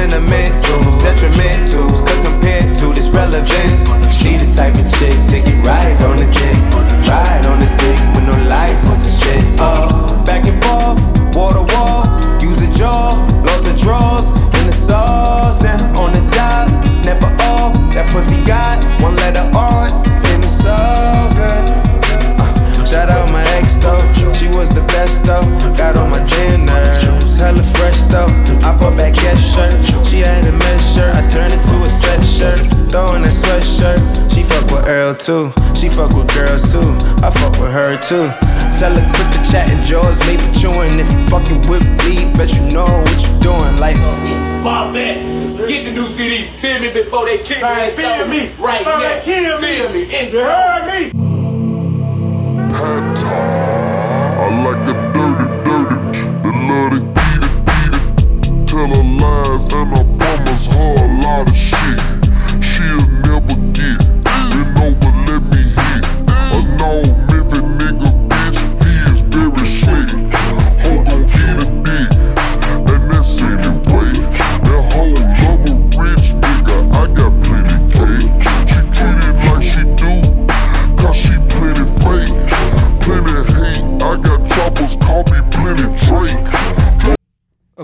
sentimental, 0.02 0.82
detrimental, 0.98 1.88
still 1.94 2.22
compared 2.24 2.76
to 2.76 2.92
this 2.92 3.08
relevance. 3.10 3.80
She 4.10 4.36
the 4.36 4.50
type 4.50 4.74
of 4.74 4.86
chick, 4.98 5.14
take 5.30 5.46
it 5.46 5.58
right 5.64 5.94
on 6.02 6.16
the 6.16 6.26
dick, 6.26 6.58
ride 7.06 7.46
on 7.46 7.60
the 7.60 7.70
dick 7.78 8.00
with 8.14 8.26
no 8.26 8.34
license 8.50 9.06
and 9.06 9.16
shit. 9.22 9.60
Uh, 9.60 10.24
back 10.24 10.44
and 10.46 10.58
forth, 10.64 10.98
wall 11.36 11.52
to 11.54 11.62
wall, 11.72 12.02
use 12.42 12.60
a 12.62 12.70
jaw, 12.76 13.14
lost 13.46 13.68
her 13.68 13.76
draws 13.76 14.30
in 14.58 14.66
the 14.66 14.72
sauce. 14.72 15.62
Now 15.62 15.78
on 16.02 16.12
the 16.12 16.22
job, 16.34 16.66
never 17.04 17.30
off. 17.54 17.72
That 17.94 18.10
pussy 18.10 18.42
got 18.44 18.82
one 19.00 19.14
letter 19.14 19.46
on 19.54 19.86
in 20.34 20.40
the 20.40 20.48
sauce. 20.48 21.36
Uh, 21.38 22.84
shout 22.84 23.08
out 23.08 23.30
my 23.30 23.44
ex 23.54 23.76
though, 23.76 24.02
she 24.34 24.48
was 24.48 24.68
the 24.68 24.82
best 24.94 25.22
though. 25.22 25.46
Got 25.76 25.96
on 25.96 26.10
my 26.10 26.24
gin 26.24 26.61
hella 27.42 27.62
fresh 27.74 28.02
though. 28.04 28.30
I 28.62 28.70
bought 28.78 28.96
back 28.96 29.14
that 29.26 29.36
shirt. 29.36 29.74
She 30.06 30.18
had 30.18 30.46
a 30.46 30.52
mesh 30.52 30.94
shirt. 30.94 31.14
I 31.14 31.28
turned 31.28 31.52
it 31.52 31.62
to 31.66 31.76
a 31.82 31.90
sweatshirt. 31.90 32.90
Throwing 32.90 33.22
that 33.22 33.34
sweatshirt. 33.34 34.00
She 34.32 34.42
fuck 34.44 34.70
with 34.70 34.86
Earl 34.86 35.14
too. 35.14 35.50
She 35.74 35.88
fuck 35.88 36.14
with 36.14 36.32
girls 36.32 36.70
too. 36.72 36.86
I 37.26 37.30
fuck 37.30 37.58
with 37.58 37.72
her 37.72 37.98
too. 37.98 38.30
Tell 38.78 38.94
her 38.94 39.06
quit 39.14 39.28
the 39.34 39.40
chat 39.50 39.68
and 39.70 39.82
jaws 39.84 40.20
made 40.26 40.40
for 40.40 40.52
chewing. 40.54 40.98
If 41.02 41.10
you 41.12 41.20
fucking 41.28 41.62
with 41.68 41.84
me, 42.06 42.30
bet 42.38 42.54
you 42.54 42.64
know 42.70 42.86
what 42.86 43.18
you 43.26 43.32
doing. 43.42 43.76
Like, 43.76 43.96
pop 44.62 44.94
it. 44.94 45.42
Get 45.68 45.84
the 45.84 45.92
new 45.92 46.08
CD. 46.16 46.48
feel 46.60 46.80
me 46.80 46.92
before 46.92 47.26
they 47.26 47.38
kill 47.38 47.58
me. 47.58 47.96
Feel 47.98 48.26
me 48.28 48.40
right 48.58 48.84
now. 48.84 49.20
Feel 49.22 49.60
me. 49.60 50.02
In 50.18 50.32
Lies 59.22 59.72
and 59.72 59.94
I 59.94 60.02
promise 60.18 60.66
her 60.66 60.96
a 60.96 61.22
lot 61.22 61.48
of 61.48 61.56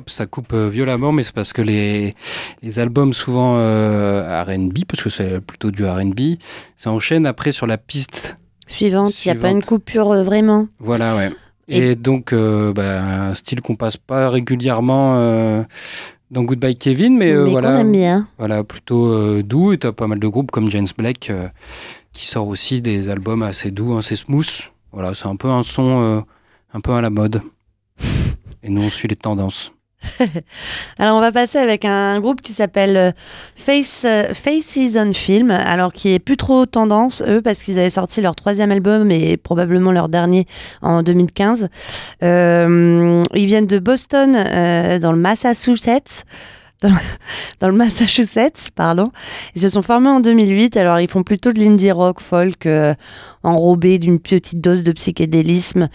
Ça 0.09 0.27
coupe 0.27 0.53
euh, 0.53 0.69
violemment, 0.69 1.13
mais 1.13 1.23
c'est 1.23 1.35
parce 1.35 1.53
que 1.53 1.63
les, 1.63 2.15
les 2.63 2.79
albums 2.79 3.13
souvent 3.13 3.57
euh, 3.59 4.43
RB, 4.43 4.79
parce 4.89 5.03
que 5.03 5.11
c'est 5.11 5.41
plutôt 5.41 5.71
du 5.71 5.85
RB, 5.85 6.21
ça 6.77 6.91
enchaîne 6.91 7.27
après 7.27 7.53
sur 7.53 7.67
la 7.67 7.79
piste. 7.79 8.37
Suivante, 8.67 9.25
il 9.25 9.33
n'y 9.33 9.39
a 9.39 9.41
pas 9.41 9.51
une 9.51 9.63
coupure 9.63 10.11
euh, 10.13 10.23
vraiment. 10.23 10.67
Voilà, 10.79 11.15
ouais. 11.17 11.31
Et, 11.69 11.91
Et- 11.91 11.95
donc, 11.97 12.33
euh, 12.33 12.73
bah, 12.73 13.03
un 13.29 13.35
style 13.35 13.61
qu'on 13.61 13.77
passe 13.77 13.97
pas 13.97 14.29
régulièrement 14.31 15.65
dans 16.31 16.43
Goodbye 16.43 16.77
Kevin, 16.77 17.17
mais, 17.17 17.33
mais 17.35 17.51
voilà, 17.51 17.81
aime 17.81 17.93
bien. 17.93 18.29
voilà, 18.39 18.65
plutôt 18.65 19.43
doux. 19.43 19.73
Et 19.73 19.79
t'as 19.79 19.93
pas 19.93 20.07
mal 20.07 20.19
de 20.19 20.29
groupes 20.29 20.51
comme 20.51 20.71
James 20.71 20.87
Blake 20.97 21.31
euh, 21.31 21.49
qui 22.13 22.27
sort 22.27 22.49
aussi 22.49 22.81
des 22.83 23.09
albums 23.11 23.43
assez 23.43 23.71
doux, 23.71 23.97
assez 23.97 24.17
smooth. 24.17 24.71
Voilà, 24.93 25.15
c'est 25.15 25.27
un 25.27 25.37
peu 25.37 25.49
un 25.49 25.63
son 25.63 26.25
un 26.75 26.81
peu 26.81 26.93
à 26.93 27.01
la 27.01 27.11
mode. 27.11 27.41
Et 28.63 28.69
nous, 28.71 28.83
on 28.83 28.91
suit 28.91 29.09
les 29.09 29.17
tendances. 29.17 29.73
Alors 30.99 31.17
on 31.17 31.21
va 31.21 31.33
passer 31.33 31.59
avec 31.59 31.85
un 31.85 32.21
groupe 32.21 32.41
qui 32.41 32.53
s'appelle 32.53 32.97
euh, 32.97 33.13
Face 33.57 34.05
euh, 34.07 34.33
Faces 34.33 34.97
on 34.97 35.13
Film, 35.13 35.51
alors 35.51 35.93
qui 35.93 36.15
est 36.15 36.19
plus 36.19 36.37
trop 36.37 36.67
tendance 36.67 37.23
eux 37.27 37.43
parce 37.43 37.63
qu'ils 37.63 37.79
avaient 37.79 37.91
sorti 37.91 38.21
leur 38.21 38.37
troisième 38.37 38.71
album 38.71 39.11
et 39.11 39.37
probablement 39.37 39.93
leur 39.93 40.09
dernier 40.09 40.47
en 40.83 41.03
2015. 41.03 41.69
Euh, 42.23 43.25
ils 43.35 43.47
viennent 43.47 43.67
de 43.67 43.79
Boston, 43.79 44.33
dans 44.33 45.13
le 45.13 45.19
Massachusetts. 45.19 46.25
Dans, 46.83 46.91
dans 47.61 47.69
le 47.69 47.75
Massachusetts, 47.75 48.71
pardon. 48.75 49.11
Ils 49.55 49.63
se 49.63 49.69
sont 49.69 49.83
formés 49.83 50.09
en 50.09 50.21
2008. 50.21 50.77
Alors, 50.77 51.01
ils 51.01 51.09
font 51.09 51.23
plutôt 51.23 51.53
de 51.53 51.59
l'indie 51.59 51.91
rock, 51.91 52.21
folk, 52.21 52.67
euh, 52.67 52.95
enrobé 53.43 53.99
d'une 53.99 54.21
petite 54.21 54.61
dose 54.61 54.85
de 54.85 54.93
psychédélisme. 54.93 55.89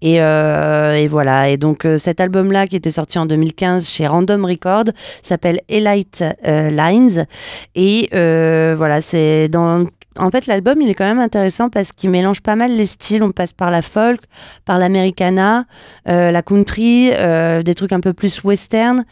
Et, 0.00 0.22
euh, 0.22 1.06
voilà. 1.10 1.50
Et 1.50 1.56
donc, 1.56 1.84
euh, 1.84 1.98
cet 1.98 2.20
album-là, 2.20 2.66
qui 2.66 2.76
était 2.76 2.90
sorti 2.90 3.18
en 3.18 3.26
2015 3.26 3.88
chez 3.88 4.06
Random 4.06 4.44
Records, 4.44 4.92
s'appelle 5.22 5.60
Elite 5.68 6.24
Lines. 6.44 7.26
Et 7.74 8.08
voilà, 8.10 9.02
c'est 9.02 9.48
dans. 9.48 9.86
En 10.20 10.30
fait, 10.30 10.46
l'album, 10.46 10.80
il 10.82 10.90
est 10.90 10.94
quand 10.94 11.06
même 11.06 11.18
intéressant 11.18 11.70
parce 11.70 11.92
qu'il 11.92 12.10
mélange 12.10 12.42
pas 12.42 12.54
mal 12.54 12.76
les 12.76 12.84
styles. 12.84 13.22
On 13.22 13.32
passe 13.32 13.52
par 13.52 13.70
la 13.70 13.80
folk, 13.80 14.20
par 14.66 14.78
l'americana, 14.78 15.64
euh, 16.08 16.30
la 16.30 16.42
country, 16.42 17.10
euh, 17.12 17.62
des 17.62 17.74
trucs 17.74 17.92
un 17.92 18.00
peu 18.00 18.12
plus 18.12 18.44
western. 18.44 19.04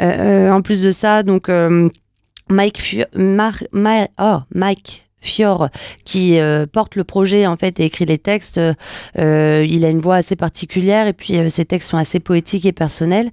Euh, 0.00 0.50
en 0.50 0.62
plus 0.62 0.80
de 0.82 0.90
ça, 0.90 1.22
donc 1.22 1.50
Mike 2.48 2.78
Fior, 2.78 3.06
oh, 4.20 4.38
Mike 4.54 5.08
Fior 5.20 5.70
qui 6.04 6.38
porte 6.72 6.96
le 6.96 7.04
projet 7.04 7.46
en 7.46 7.56
fait 7.56 7.80
et 7.80 7.86
écrit 7.86 8.04
les 8.04 8.18
textes. 8.18 8.60
il 9.16 9.84
a 9.84 9.88
une 9.88 10.00
voix 10.00 10.16
assez 10.16 10.36
particulière 10.36 11.06
et 11.06 11.12
puis 11.12 11.50
ses 11.50 11.64
textes 11.64 11.90
sont 11.90 11.96
assez 11.96 12.20
poétiques 12.20 12.66
et 12.66 12.72
personnels. 12.72 13.30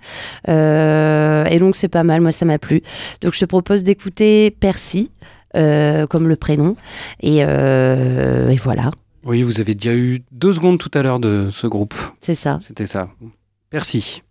Et 0.47 1.59
donc 1.59 1.75
c'est 1.75 1.89
pas 1.89 2.03
mal, 2.03 2.21
moi 2.21 2.31
ça 2.31 2.45
m'a 2.45 2.57
plu. 2.59 2.81
Donc 3.21 3.33
je 3.33 3.39
te 3.39 3.45
propose 3.45 3.83
d'écouter 3.83 4.51
Percy. 4.51 5.11
Euh, 5.55 6.07
comme 6.07 6.27
le 6.27 6.35
prénom 6.35 6.75
et, 7.21 7.39
euh, 7.45 8.49
et 8.49 8.55
voilà 8.57 8.91
Oui, 9.23 9.43
vous 9.43 9.59
avez 9.59 9.75
déjà 9.75 9.93
eu 9.95 10.23
deux 10.31 10.53
secondes 10.53 10.79
tout 10.79 10.91
à 10.93 11.01
l'heure 11.03 11.19
de 11.19 11.49
ce 11.51 11.67
groupe. 11.67 11.93
c'est 12.19 12.35
ça 12.35 12.59
C'était 12.61 12.87
ça. 12.87 13.09
Merci. 13.73 14.21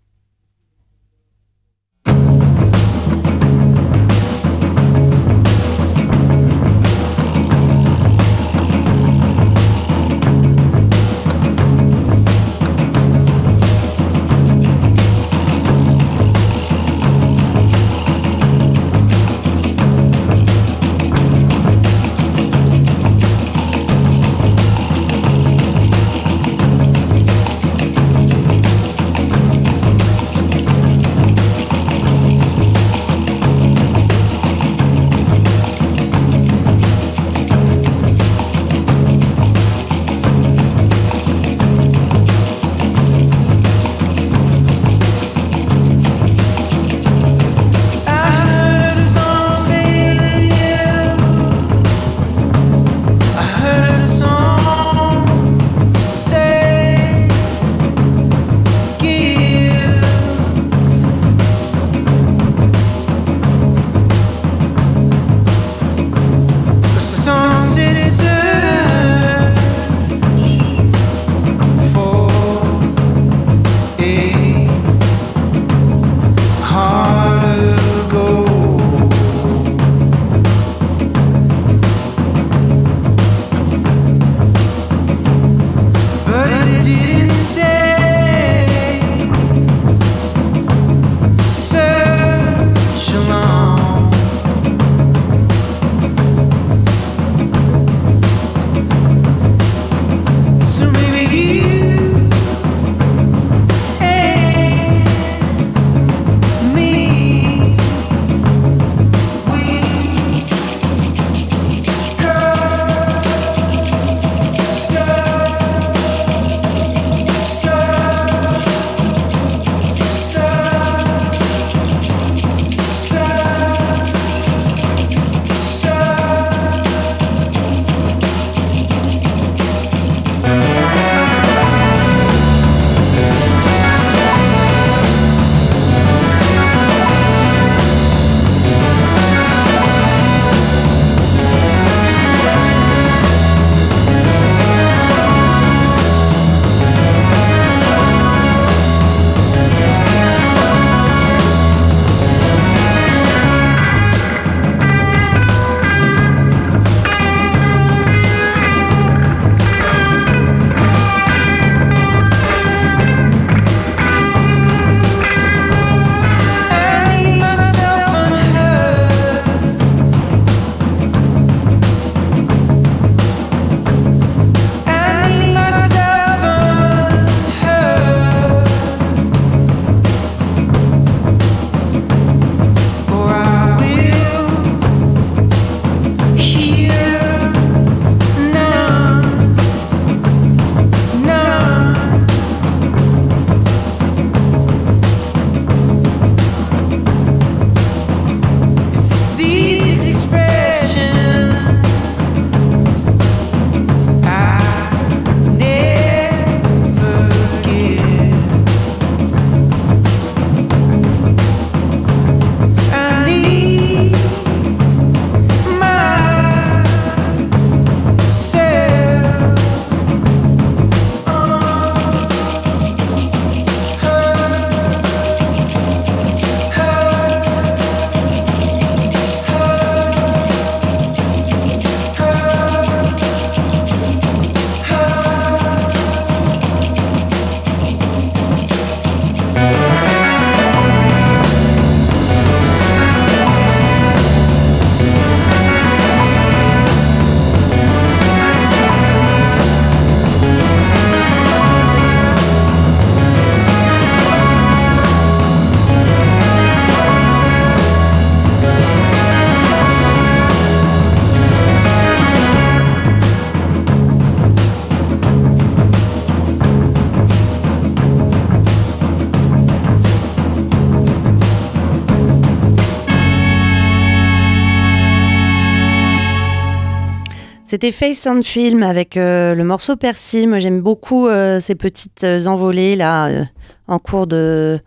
C'était 277.81 277.93
Face 277.93 278.29
on 278.31 278.43
Film 278.43 278.83
avec 278.83 279.17
euh, 279.17 279.55
le 279.55 279.65
morceau 279.65 279.97
Percy. 279.97 280.47
Moi, 280.47 280.59
j'aime 280.59 280.83
beaucoup 280.83 281.29
euh, 281.29 281.61
ces 281.61 281.75
petites 281.75 282.25
euh, 282.25 282.45
envolées 282.45 282.95
là 282.95 283.47
en 283.89 283.99
cours 283.99 284.27
de. 284.27 284.79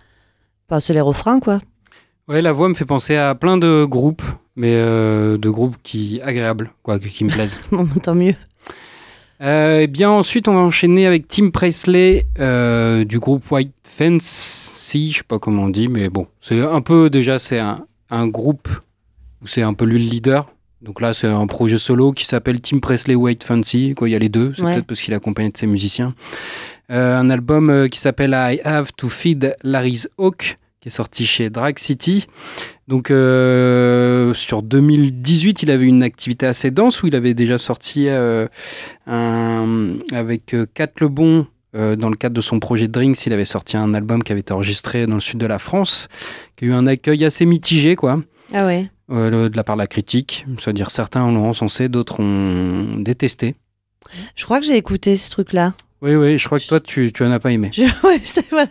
Enfin, 0.70 0.80
c'est 0.80 0.94
les 0.94 1.02
refrains 1.02 1.40
quoi. 1.40 1.60
Ouais, 2.28 2.44
la 2.44 2.52
voix 2.52 2.70
me 2.70 2.76
fait 2.76 2.86
penser 2.86 3.16
à 3.16 3.34
plein 3.34 3.58
de 3.58 3.84
groupes, 3.86 4.22
mais 4.56 4.76
de 4.76 5.50
groupes 5.50 5.78
qui 5.82 6.22
agréables, 6.22 6.70
quoi, 6.84 7.00
qui 7.00 7.24
me 7.24 7.32
plaisent. 7.32 7.60
Bon, 7.72 7.88
tant 8.00 8.14
mieux. 8.14 8.36
Et 9.42 9.88
bien 9.88 10.12
ensuite, 10.12 10.48
on 10.48 10.54
va 10.54 10.60
enchaîner 10.60 11.08
avec 11.08 11.28
Tim 11.28 11.50
Presley 11.50 12.28
du 12.38 13.18
groupe 13.18 13.50
White 13.50 13.74
Fence. 13.88 14.22
Si, 14.22 15.12
je 15.12 15.18
sais 15.18 15.24
pas 15.28 15.40
comment 15.40 15.64
on 15.64 15.70
dit, 15.70 15.88
mais 15.88 16.10
bon, 16.10 16.28
c'est 16.42 16.62
un 16.62 16.82
peu 16.82 17.10
déjà, 17.10 17.40
c'est 17.40 17.58
un, 17.58 17.88
un 18.12 18.28
groupe 18.28 18.70
où 19.42 19.48
c'est 19.48 19.64
un 19.64 19.74
peu 19.74 19.86
lui 19.86 19.98
le 19.98 20.12
leader. 20.12 20.54
Donc 20.84 21.00
là, 21.00 21.14
c'est 21.14 21.28
un 21.28 21.48
projet 21.48 21.78
solo 21.78 22.12
qui 22.12 22.26
s'appelle 22.26 22.60
Tim 22.60 22.80
Presley 22.80 23.16
White 23.16 23.44
Fancy. 23.46 23.94
Quoi, 23.96 24.10
il 24.10 24.12
y 24.12 24.16
a 24.16 24.20
les 24.20 24.30
deux. 24.30 24.52
C'est 24.54 24.62
Ouais. 24.64 24.74
peut-être 24.74 24.88
parce 24.88 25.02
qu'il 25.02 25.14
est 25.14 25.16
accompagné 25.18 25.50
de 25.50 25.58
ses 25.58 25.66
musiciens. 25.68 26.14
Euh, 26.92 27.18
un 27.18 27.30
album 27.30 27.70
euh, 27.70 27.88
qui 27.88 28.00
s'appelle 28.00 28.32
I 28.38 28.60
Have 28.66 28.90
to 28.98 29.08
Feed 29.08 29.56
Larry's 29.64 30.10
Hawk, 30.18 30.58
qui 30.82 30.90
est 30.90 30.92
sorti 30.92 31.26
chez 31.26 31.50
Drag 31.50 31.80
City. 31.80 32.28
Donc 32.90 33.12
euh, 33.12 34.34
sur 34.34 34.62
2018, 34.62 35.64
il 35.64 35.72
avait 35.72 35.86
une 35.86 36.04
activité 36.04 36.46
assez 36.46 36.70
dense 36.70 37.02
où 37.02 37.08
il 37.08 37.16
avait 37.16 37.34
déjà 37.34 37.58
sorti 37.58 38.10
un- 38.10 38.50
avec 40.12 40.54
Kat 40.74 40.88
Lebon. 41.00 41.48
dans 41.74 42.10
le 42.10 42.16
cadre 42.16 42.36
de 42.36 42.42
son 42.42 42.60
projet 42.60 42.88
Drinks, 42.88 43.26
il 43.26 43.34
avait 43.34 43.46
sorti 43.46 43.78
un 43.78 43.94
album 43.96 44.22
qui 44.22 44.32
avait 44.32 44.42
été 44.42 44.54
enregistré 44.54 45.08
dans 45.08 45.16
le 45.16 45.20
sud 45.22 45.40
de 45.40 45.48
la 45.48 45.58
France, 45.58 46.08
qui 46.56 46.66
a 46.66 46.68
eu 46.68 46.74
un 46.74 46.86
accueil 46.86 47.26
assez 47.26 47.46
mitigé, 47.48 47.96
quoi, 47.96 48.22
Ah 48.54 48.66
ouais. 48.68 48.92
Euh, 49.14 49.50
de 49.50 49.56
la 49.56 49.64
part 49.64 49.76
de 49.76 49.82
la 49.82 49.88
critique. 49.88 50.46
C'est-à-dire 50.58 50.92
certains 50.92 51.32
l'ont 51.32 51.48
encensé, 51.50 51.90
d'autres 51.90 52.20
ont 52.20 52.98
détesté. 53.00 53.56
Je 54.36 54.44
crois 54.46 54.60
que 54.60 54.66
j'ai 54.66 54.78
écouté 54.78 55.16
ce 55.16 55.32
truc-là. 55.32 55.74
Oui, 56.02 56.16
oui, 56.16 56.38
je 56.38 56.46
crois 56.46 56.60
que 56.60 56.68
toi, 56.68 56.80
tu, 56.82 57.12
tu 57.14 57.24
en 57.24 57.32
as 57.32 57.40
pas 57.40 57.52
aimé. 57.52 57.70
Je... 57.74 57.84
Ouais, 58.06 58.20
c'est- 58.24 58.50
voilà. 58.50 58.68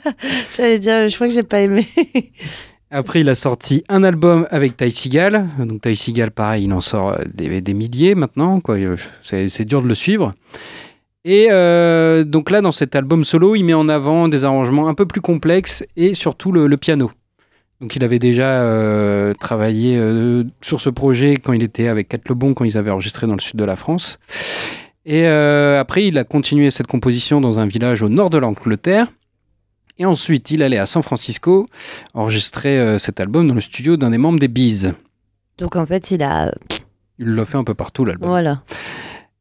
J'allais 0.54 0.78
dire, 0.78 1.08
je 1.08 1.14
crois 1.14 1.28
que 1.28 1.32
j'ai 1.34 1.42
pas 1.42 1.60
aimé. 1.60 1.86
Après, 2.90 3.20
il 3.22 3.28
a 3.30 3.34
sorti 3.34 3.84
un 3.88 4.04
album 4.04 4.46
avec 4.50 4.76
Ty 4.76 4.90
Seagal. 4.90 5.46
Donc, 5.58 5.80
Ty 5.80 5.96
Seagal, 5.96 6.30
pareil, 6.30 6.64
il 6.64 6.72
en 6.74 6.82
sort 6.82 7.12
euh, 7.12 7.22
des, 7.32 7.62
des 7.62 7.72
milliers 7.74 8.14
maintenant. 8.14 8.60
Euh, 8.68 8.96
C'est 9.22 9.48
c'est 9.48 9.64
dur 9.64 9.80
de 9.82 9.88
le 9.88 9.94
suivre. 9.94 10.34
Et 11.24 11.46
euh, 11.50 12.24
donc 12.24 12.50
là, 12.50 12.60
dans 12.60 12.72
cet 12.72 12.94
album 12.94 13.24
solo, 13.24 13.54
il 13.54 13.62
met 13.64 13.72
en 13.74 13.88
avant 13.88 14.28
des 14.28 14.44
arrangements 14.44 14.88
un 14.88 14.94
peu 14.94 15.06
plus 15.06 15.20
complexes 15.22 15.84
et 15.96 16.14
surtout 16.14 16.52
le, 16.52 16.66
le 16.66 16.76
piano. 16.76 17.10
Donc, 17.82 17.96
il 17.96 18.04
avait 18.04 18.20
déjà 18.20 18.62
euh, 18.62 19.34
travaillé 19.34 19.96
euh, 19.98 20.44
sur 20.60 20.80
ce 20.80 20.88
projet 20.88 21.36
quand 21.36 21.52
il 21.52 21.64
était 21.64 21.88
avec 21.88 22.08
Cat 22.08 22.20
Lebon, 22.28 22.54
quand 22.54 22.62
ils 22.64 22.78
avaient 22.78 22.92
enregistré 22.92 23.26
dans 23.26 23.34
le 23.34 23.40
sud 23.40 23.56
de 23.56 23.64
la 23.64 23.74
France. 23.74 24.20
Et 25.04 25.26
euh, 25.26 25.80
après, 25.80 26.06
il 26.06 26.16
a 26.16 26.22
continué 26.22 26.70
cette 26.70 26.86
composition 26.86 27.40
dans 27.40 27.58
un 27.58 27.66
village 27.66 28.02
au 28.02 28.08
nord 28.08 28.30
de 28.30 28.38
l'Angleterre. 28.38 29.08
Et 29.98 30.06
ensuite, 30.06 30.52
il 30.52 30.62
allait 30.62 30.78
à 30.78 30.86
San 30.86 31.02
Francisco 31.02 31.66
enregistrer 32.14 33.00
cet 33.00 33.18
album 33.18 33.48
dans 33.48 33.54
le 33.54 33.60
studio 33.60 33.96
d'un 33.96 34.10
des 34.10 34.18
membres 34.18 34.38
des 34.38 34.48
Bees. 34.48 34.92
Donc 35.58 35.74
en 35.74 35.84
fait, 35.84 36.12
il 36.12 36.22
a. 36.22 36.54
Il 37.18 37.34
l'a 37.34 37.44
fait 37.44 37.58
un 37.58 37.64
peu 37.64 37.74
partout, 37.74 38.04
l'album. 38.04 38.28
Voilà. 38.28 38.62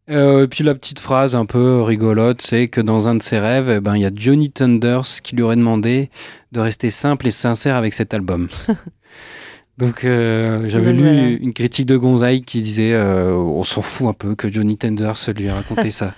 Euh, 0.09 0.43
et 0.43 0.47
puis 0.47 0.63
la 0.63 0.75
petite 0.75 0.99
phrase 0.99 1.35
un 1.35 1.45
peu 1.45 1.81
rigolote, 1.81 2.41
c'est 2.41 2.67
que 2.67 2.81
dans 2.81 3.07
un 3.07 3.15
de 3.15 3.21
ses 3.21 3.39
rêves, 3.39 3.69
eh 3.69 3.79
ben, 3.79 3.95
il 3.95 4.01
y 4.01 4.05
a 4.05 4.11
Johnny 4.13 4.51
Thunders 4.51 5.21
qui 5.21 5.35
lui 5.35 5.43
aurait 5.43 5.55
demandé 5.55 6.09
de 6.51 6.59
rester 6.59 6.89
simple 6.89 7.27
et 7.27 7.31
sincère 7.31 7.75
avec 7.75 7.93
cet 7.93 8.13
album. 8.13 8.47
Donc 9.77 10.03
euh, 10.03 10.67
j'avais 10.67 10.91
lu 10.93 11.01
voilà. 11.01 11.27
une 11.27 11.53
critique 11.53 11.85
de 11.85 11.97
Gonzaï 11.97 12.41
qui 12.41 12.61
disait 12.61 12.93
euh, 12.93 13.33
on 13.33 13.63
s'en 13.63 13.81
fout 13.81 14.07
un 14.07 14.13
peu 14.13 14.35
que 14.35 14.51
Johnny 14.51 14.77
Thunders 14.77 15.17
lui 15.35 15.45
ait 15.45 15.51
raconté 15.51 15.91
ça. 15.91 16.13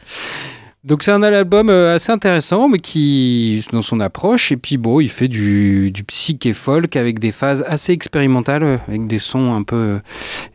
Donc 0.83 1.03
c'est 1.03 1.11
un 1.11 1.23
album 1.23 1.69
euh, 1.69 1.95
assez 1.95 2.11
intéressant, 2.11 2.67
mais 2.67 2.77
qui 2.79 3.63
dans 3.71 3.81
son 3.81 4.01
approche. 4.01 4.51
Et 4.51 4.57
puis 4.57 4.75
bon, 4.75 4.99
il 4.99 5.09
fait 5.09 5.29
du, 5.29 5.91
du 5.91 6.03
psyché 6.03 6.53
folk 6.53 6.97
avec 6.97 7.19
des 7.19 7.31
phases 7.31 7.63
assez 7.65 7.93
expérimentales, 7.93 8.81
avec 8.87 9.07
des 9.07 9.19
sons 9.19 9.53
un 9.53 9.63
peu 9.63 9.75
euh, 9.75 9.99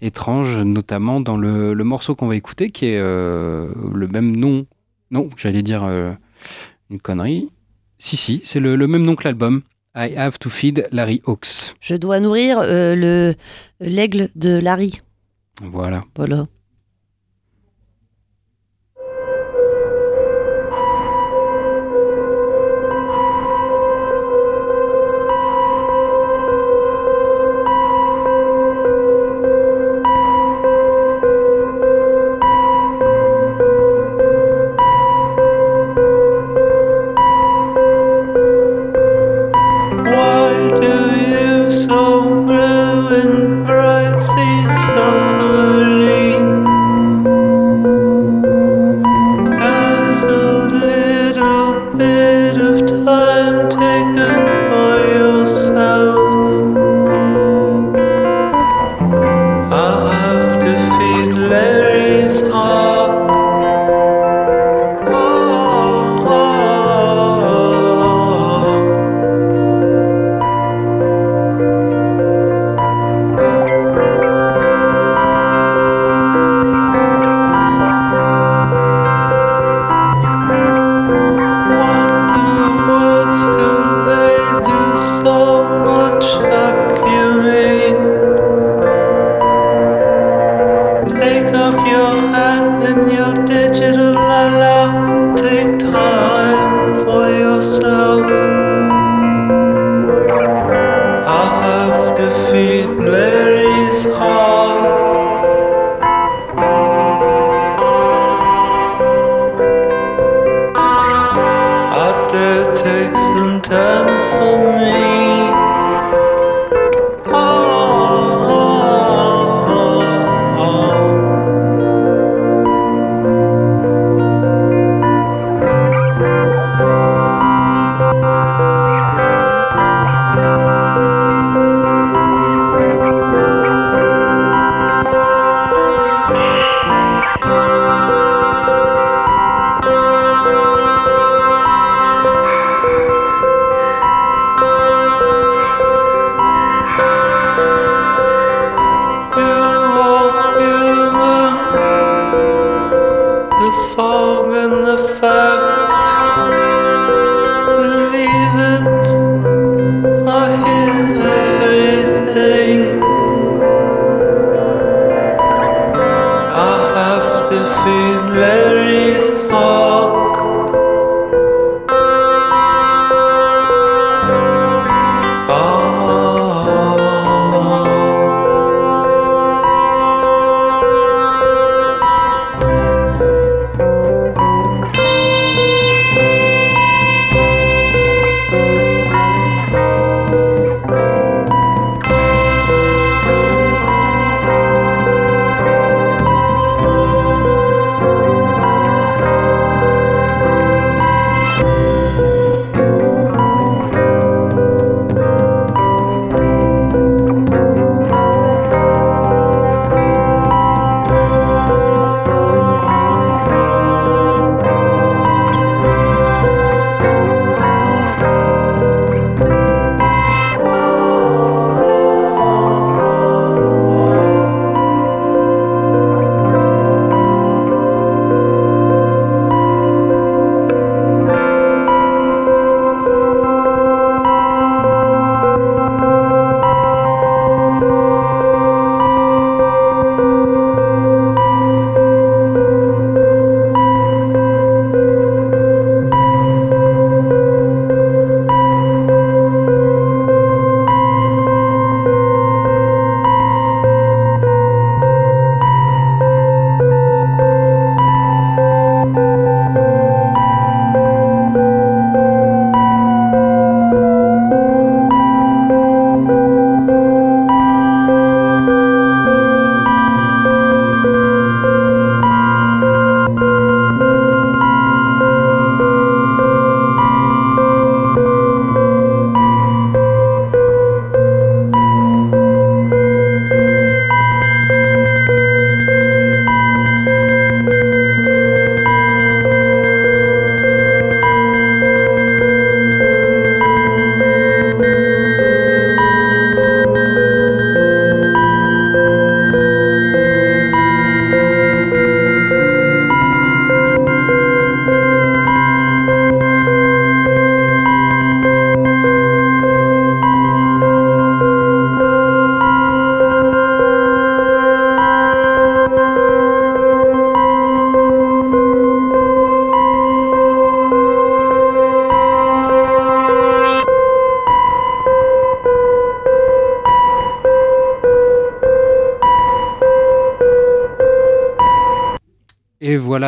étranges, 0.02 0.58
notamment 0.58 1.20
dans 1.20 1.38
le, 1.38 1.72
le 1.72 1.84
morceau 1.84 2.14
qu'on 2.14 2.26
va 2.26 2.36
écouter, 2.36 2.70
qui 2.70 2.86
est 2.86 2.98
euh, 2.98 3.68
le 3.94 4.06
même 4.06 4.36
nom. 4.36 4.66
Non, 5.10 5.30
j'allais 5.38 5.62
dire 5.62 5.84
euh, 5.84 6.12
une 6.90 7.00
connerie. 7.00 7.48
Si, 7.98 8.18
si, 8.18 8.42
c'est 8.44 8.60
le, 8.60 8.76
le 8.76 8.86
même 8.86 9.02
nom 9.02 9.16
que 9.16 9.24
l'album. 9.24 9.62
I 9.96 10.14
have 10.14 10.38
to 10.38 10.50
feed 10.50 10.86
Larry 10.92 11.22
Hawks. 11.26 11.74
Je 11.80 11.94
dois 11.94 12.20
nourrir 12.20 12.58
euh, 12.60 12.94
le 12.94 13.34
l'aigle 13.80 14.28
de 14.36 14.58
Larry. 14.58 15.00
Voilà. 15.62 16.00
Voilà. 16.14 16.44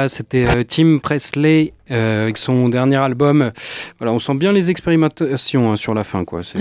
C'était 0.09 0.47
euh, 0.47 0.65
Tim 0.65 0.99
Presley 0.99 1.73
euh, 1.91 2.25
avec 2.25 2.37
son 2.37 2.69
dernier 2.69 2.97
album. 2.97 3.53
Voilà, 3.99 4.13
on 4.13 4.19
sent 4.19 4.35
bien 4.35 4.53
les 4.53 4.71
expérimentations 4.71 5.73
hein, 5.73 5.77
sur 5.77 5.95
la 5.95 6.05
fin, 6.05 6.25
quoi. 6.25 6.43
C'est 6.43 6.59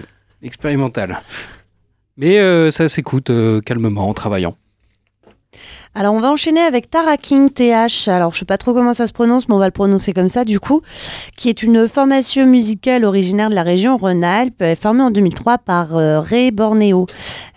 expérimental. 0.42 1.20
Mais 2.16 2.38
euh, 2.38 2.70
ça 2.70 2.88
s'écoute 2.88 3.30
calmement 3.64 4.08
en 4.08 4.14
travaillant. 4.14 4.56
Alors 5.94 6.14
on 6.14 6.20
va 6.20 6.30
enchaîner 6.30 6.62
avec 6.62 6.88
Tara 6.90 7.18
King 7.18 7.50
TH. 7.50 8.08
Alors 8.08 8.32
je 8.32 8.38
sais 8.38 8.44
pas 8.46 8.56
trop 8.56 8.72
comment 8.72 8.94
ça 8.94 9.06
se 9.06 9.12
prononce, 9.12 9.46
mais 9.48 9.54
on 9.54 9.58
va 9.58 9.66
le 9.66 9.72
prononcer 9.72 10.14
comme 10.14 10.28
ça 10.30 10.46
du 10.46 10.58
coup, 10.58 10.80
qui 11.36 11.50
est 11.50 11.62
une 11.62 11.86
formation 11.86 12.46
musicale 12.46 13.04
originaire 13.04 13.50
de 13.50 13.54
la 13.54 13.62
région 13.62 13.98
Rhône-Alpes, 13.98 14.62
euh, 14.62 14.74
formée 14.74 15.02
en 15.02 15.10
2003 15.10 15.58
par 15.58 15.94
euh, 15.98 16.18
Ray 16.20 16.50
Borneo. 16.50 17.04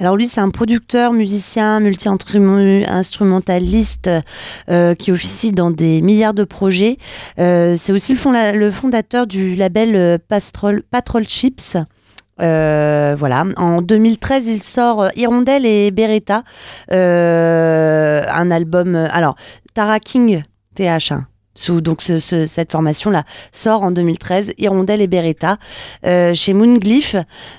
Alors 0.01 0.17
lui 0.17 0.27
c'est 0.27 0.41
un 0.41 0.49
producteur, 0.49 1.13
musicien, 1.13 1.79
multi-instrumentaliste 1.79 4.09
euh, 4.69 4.95
qui 4.95 5.13
officie 5.13 5.53
dans 5.53 5.71
des 5.71 6.01
milliards 6.01 6.33
de 6.33 6.43
projets. 6.43 6.97
Euh, 7.39 7.75
c'est 7.77 7.93
aussi 7.93 8.11
le, 8.13 8.19
fonda- 8.19 8.51
le 8.53 8.69
fondateur 8.69 9.27
du 9.27 9.55
label 9.55 9.95
euh, 9.95 10.17
Patrol 10.91 11.23
Chips. 11.25 11.77
Euh, 12.41 13.15
voilà. 13.17 13.45
En 13.57 13.81
2013, 13.81 14.47
il 14.47 14.61
sort 14.61 15.03
euh, 15.03 15.09
Hirondelle 15.15 15.65
et 15.65 15.91
Beretta, 15.91 16.43
euh, 16.91 18.23
un 18.31 18.51
album. 18.51 18.95
alors, 18.95 19.35
Tara 19.73 19.99
King, 19.99 20.43
TH. 20.75 21.11
hein, 21.11 21.27
sous, 21.57 21.79
donc 21.79 22.01
ce- 22.01 22.19
ce- 22.19 22.45
cette 22.45 22.73
formation-là 22.73 23.23
sort 23.53 23.83
en 23.83 23.91
2013, 23.91 24.53
Hirondelle 24.57 24.99
et 25.01 25.07
Beretta, 25.07 25.57
euh, 26.05 26.33
chez 26.33 26.53
Moonglyph. 26.53 27.15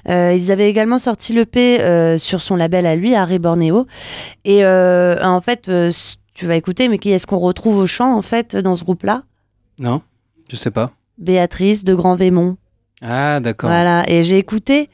Euh, 0.08 0.34
ils 0.36 0.50
avaient 0.52 0.68
également 0.68 0.98
sorti 0.98 1.32
l'EP 1.32 1.80
euh, 1.80 2.18
sur 2.18 2.42
son 2.42 2.56
label 2.56 2.84
à 2.84 2.94
lui, 2.96 3.14
Harry 3.14 3.38
Borneo. 3.38 3.86
Et 4.44 4.62
en 4.66 5.40
fait, 5.40 5.70
tu 6.34 6.44
vas 6.46 6.56
écouter, 6.56 6.88
mais 6.88 6.98
qui 6.98 7.10
est-ce 7.10 7.26
qu'on 7.26 7.38
retrouve 7.38 7.78
au 7.78 7.86
chant 7.86 8.14
en 8.14 8.20
fait 8.22 8.54
dans 8.56 8.76
ce 8.76 8.84
groupe-là? 8.84 9.22
Non 9.78 10.02
Je 10.50 10.56
sais 10.56 10.70
pas. 10.70 10.90
Béatrice 11.16 11.82
de 11.84 11.94
Grand 11.94 12.16
Vémont. 12.16 12.58
Ah, 13.02 13.40
d'accord. 13.40 13.70
Voilà, 13.70 14.04
et 14.08 14.22
j'ai 14.22 14.38
écouté 14.38 14.88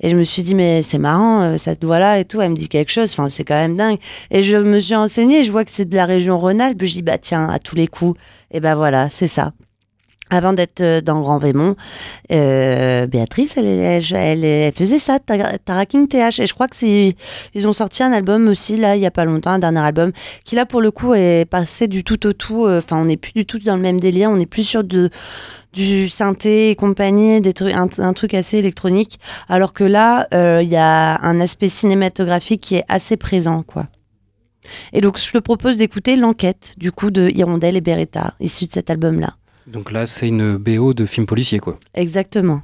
et 0.00 0.08
je 0.08 0.16
me 0.16 0.24
suis 0.24 0.42
dit 0.42 0.54
mais 0.56 0.82
c'est 0.82 0.98
marrant 0.98 1.42
euh, 1.42 1.56
cette 1.56 1.84
voix 1.84 1.98
là 2.00 2.18
et 2.18 2.24
tout, 2.24 2.40
elle 2.40 2.50
me 2.50 2.56
dit 2.56 2.68
quelque 2.68 2.90
chose, 2.90 3.12
enfin 3.12 3.28
c'est 3.28 3.44
quand 3.44 3.54
même 3.54 3.76
dingue. 3.76 3.98
Et 4.30 4.42
je 4.42 4.56
me 4.56 4.78
suis 4.80 4.94
renseignée, 4.94 5.44
je 5.44 5.52
vois 5.52 5.64
que 5.64 5.70
c'est 5.70 5.84
de 5.88 5.94
la 5.96 6.04
région 6.04 6.38
Rhône-Alpes, 6.38 6.82
je 6.84 6.92
dis 6.94 7.02
bah 7.02 7.18
tiens, 7.18 7.48
à 7.48 7.58
tous 7.60 7.76
les 7.76 7.86
coups, 7.86 8.18
et 8.50 8.58
ben 8.60 8.74
voilà, 8.74 9.08
c'est 9.08 9.28
ça. 9.28 9.52
Avant 10.30 10.52
d'être 10.54 10.80
euh, 10.80 11.00
dans 11.02 11.20
Grand 11.20 11.38
Vémont, 11.38 11.76
euh, 12.32 13.06
Béatrice, 13.06 13.56
elle, 13.58 13.66
elle, 13.66 14.44
elle- 14.44 14.72
faisait 14.72 14.98
ça, 14.98 15.18
Tara 15.18 15.58
Tara 15.58 15.84
King 15.84 16.08
TH. 16.08 16.40
Et 16.40 16.46
je 16.46 16.54
crois 16.54 16.66
que 16.66 16.74
ils 16.82 17.68
ont 17.68 17.74
sorti 17.74 18.02
un 18.02 18.10
album 18.10 18.48
aussi, 18.48 18.78
là, 18.78 18.96
il 18.96 19.02
y 19.02 19.06
a 19.06 19.10
pas 19.10 19.26
longtemps, 19.26 19.50
un 19.50 19.58
dernier 19.58 19.80
album, 19.80 20.12
qui 20.46 20.56
là, 20.56 20.64
pour 20.64 20.80
le 20.80 20.90
coup, 20.90 21.12
est 21.12 21.44
passé 21.48 21.88
du 21.88 22.04
tout 22.04 22.26
au 22.26 22.32
tout. 22.32 22.66
Enfin, 22.66 22.96
on 23.02 23.04
n'est 23.04 23.18
plus 23.18 23.32
du 23.32 23.44
tout 23.44 23.58
dans 23.58 23.76
le 23.76 23.82
même 23.82 24.00
délire, 24.00 24.30
on 24.30 24.40
est 24.40 24.46
plus 24.46 24.64
sur 24.64 24.82
de, 24.82 25.10
du 25.74 26.08
synthé 26.08 26.70
et 26.70 26.76
compagnie, 26.76 27.40
des 27.40 27.52
trucs, 27.52 27.74
un, 27.74 27.88
un 27.98 28.12
truc 28.12 28.34
assez 28.34 28.58
électronique. 28.58 29.18
Alors 29.48 29.72
que 29.72 29.84
là, 29.84 30.26
euh, 30.32 30.62
il 30.62 30.68
y 30.68 30.76
a 30.76 31.20
un 31.22 31.40
aspect 31.40 31.68
cinématographique 31.68 32.62
qui 32.62 32.76
est 32.76 32.84
assez 32.88 33.16
présent, 33.16 33.62
quoi. 33.62 33.88
Et 34.92 35.00
donc, 35.00 35.18
je 35.18 35.30
te 35.30 35.38
propose 35.38 35.76
d'écouter 35.76 36.16
l'enquête, 36.16 36.74
du 36.78 36.90
coup, 36.90 37.10
de 37.10 37.28
Hirondelle 37.28 37.76
et 37.76 37.82
Beretta, 37.82 38.34
issu 38.40 38.66
de 38.66 38.72
cet 38.72 38.88
album-là. 38.88 39.36
Donc 39.66 39.92
là, 39.92 40.06
c'est 40.06 40.28
une 40.28 40.56
BO 40.56 40.94
de 40.94 41.06
film 41.06 41.26
policier, 41.26 41.58
quoi. 41.58 41.78
Exactement. 41.94 42.62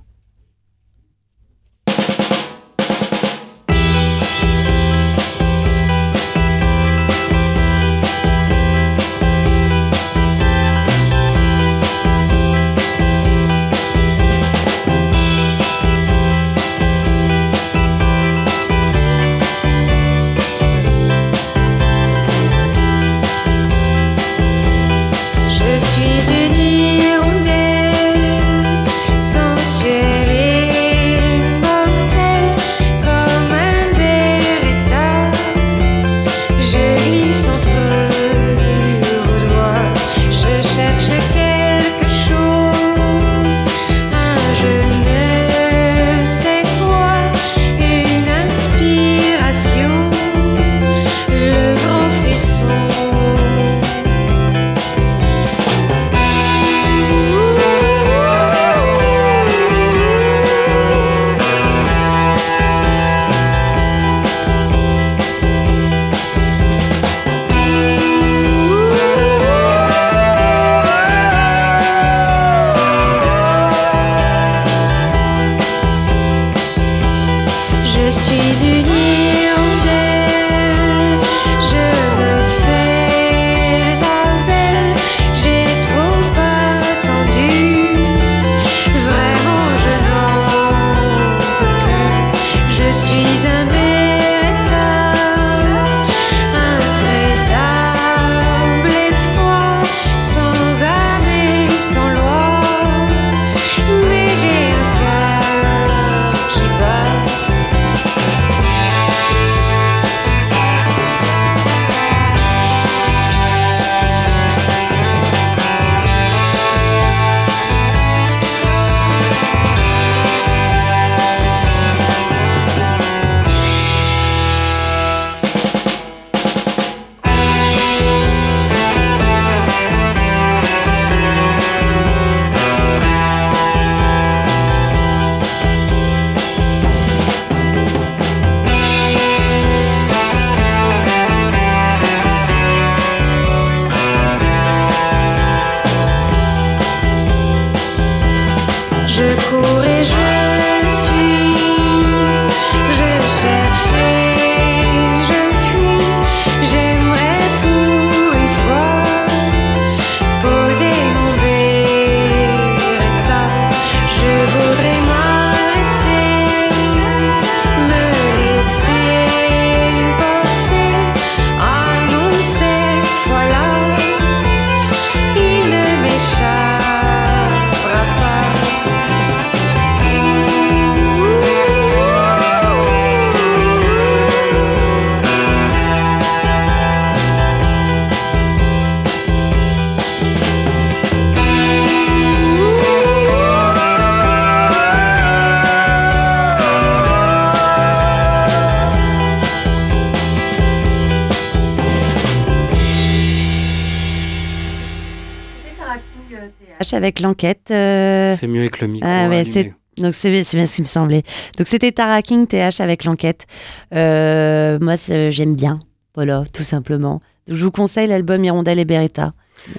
Avec 206.95 207.21
l'enquête. 207.21 207.69
euh, 207.71 208.35
C'est 208.39 208.47
mieux 208.47 208.61
avec 208.61 208.81
le 208.81 208.89
micro. 208.89 209.09
Ah 209.11 209.29
ouais, 209.29 209.45
c'est 209.45 209.75
donc 209.99 210.15
c'est 210.15 210.45
c'est 210.45 210.57
bien 210.57 210.67
ce 210.67 210.77
qui 210.77 210.83
me 210.83 210.87
semblait. 210.87 211.23
Donc 211.59 211.67
c'était 211.67 211.93
Tara 211.93 212.23
King 212.23 212.47
TH 212.47 212.81
avec 212.81 213.05
l'enquête. 213.05 213.47
Euh, 213.95 214.79
moi 214.81 214.97
c'est- 214.97 215.31
j'aime 215.31 215.55
bien, 215.55 215.79
voilà, 216.15 216.45
tout 216.53 216.63
simplement. 216.63 217.21
Donc, 217.47 217.57
je 217.59 217.65
vous 217.65 217.71
conseille 217.71 218.07
l'album 218.07 218.43
Hirondelle 218.45 218.79
et 218.79 218.85
Beretta. 218.85 219.33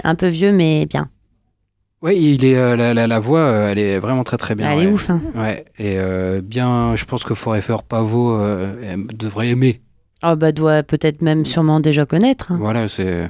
Un 0.04 0.16
peu 0.16 0.28
vieux 0.28 0.52
mais 0.52 0.86
bien. 0.86 1.10
Ouais, 2.02 2.18
il 2.18 2.44
est, 2.46 2.56
euh, 2.56 2.76
la, 2.76 2.94
la- 2.96 3.06
la 3.08 3.20
voix, 3.20 3.40
euh, 3.42 3.72
elle 3.72 3.78
est 3.80 4.00
vraiment 4.00 4.24
très 4.24 4.38
très 4.38 4.56
bien. 4.56 4.72
Elle 4.72 4.78
ouais. 4.80 4.84
est 4.86 4.88
ouf. 4.88 5.10
Hein. 5.10 5.22
Ouais, 5.36 5.66
et 5.78 5.98
euh, 6.00 6.42
bien, 6.44 6.96
je 6.96 7.06
pense 7.06 7.24
que 7.24 7.34
Forever 7.36 7.78
Pavot 7.88 8.34
euh, 8.40 8.74
aime- 8.94 9.08
devrait 9.14 9.50
aimer. 9.50 9.82
Oh 10.24 10.36
bah 10.36 10.52
doit 10.52 10.84
peut-être 10.84 11.22
même 11.24 11.46
sûrement 11.46 11.80
déjà 11.80 12.06
connaître. 12.06 12.52
hein. 12.52 12.58
Voilà, 12.60 12.88
c'est 12.88 13.30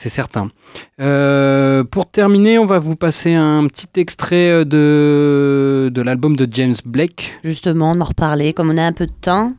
c'est 0.00 0.08
certain. 0.08 0.50
Euh, 0.98 1.84
pour 1.84 2.10
terminer, 2.10 2.58
on 2.58 2.64
va 2.64 2.78
vous 2.78 2.96
passer 2.96 3.34
un 3.34 3.66
petit 3.66 4.00
extrait 4.00 4.50
euh, 4.50 4.64
de, 4.64 5.90
de 5.90 6.02
l'album 6.02 6.36
de 6.36 6.48
James 6.50 6.74
Blake. 6.86 7.38
Justement, 7.44 7.90
on 7.90 8.00
en 8.00 8.04
reparler 8.04 8.54
comme 8.54 8.70
on 8.70 8.78
a 8.78 8.82
un 8.82 8.92
peu 8.94 9.04
de 9.06 9.12
temps. 9.20 9.52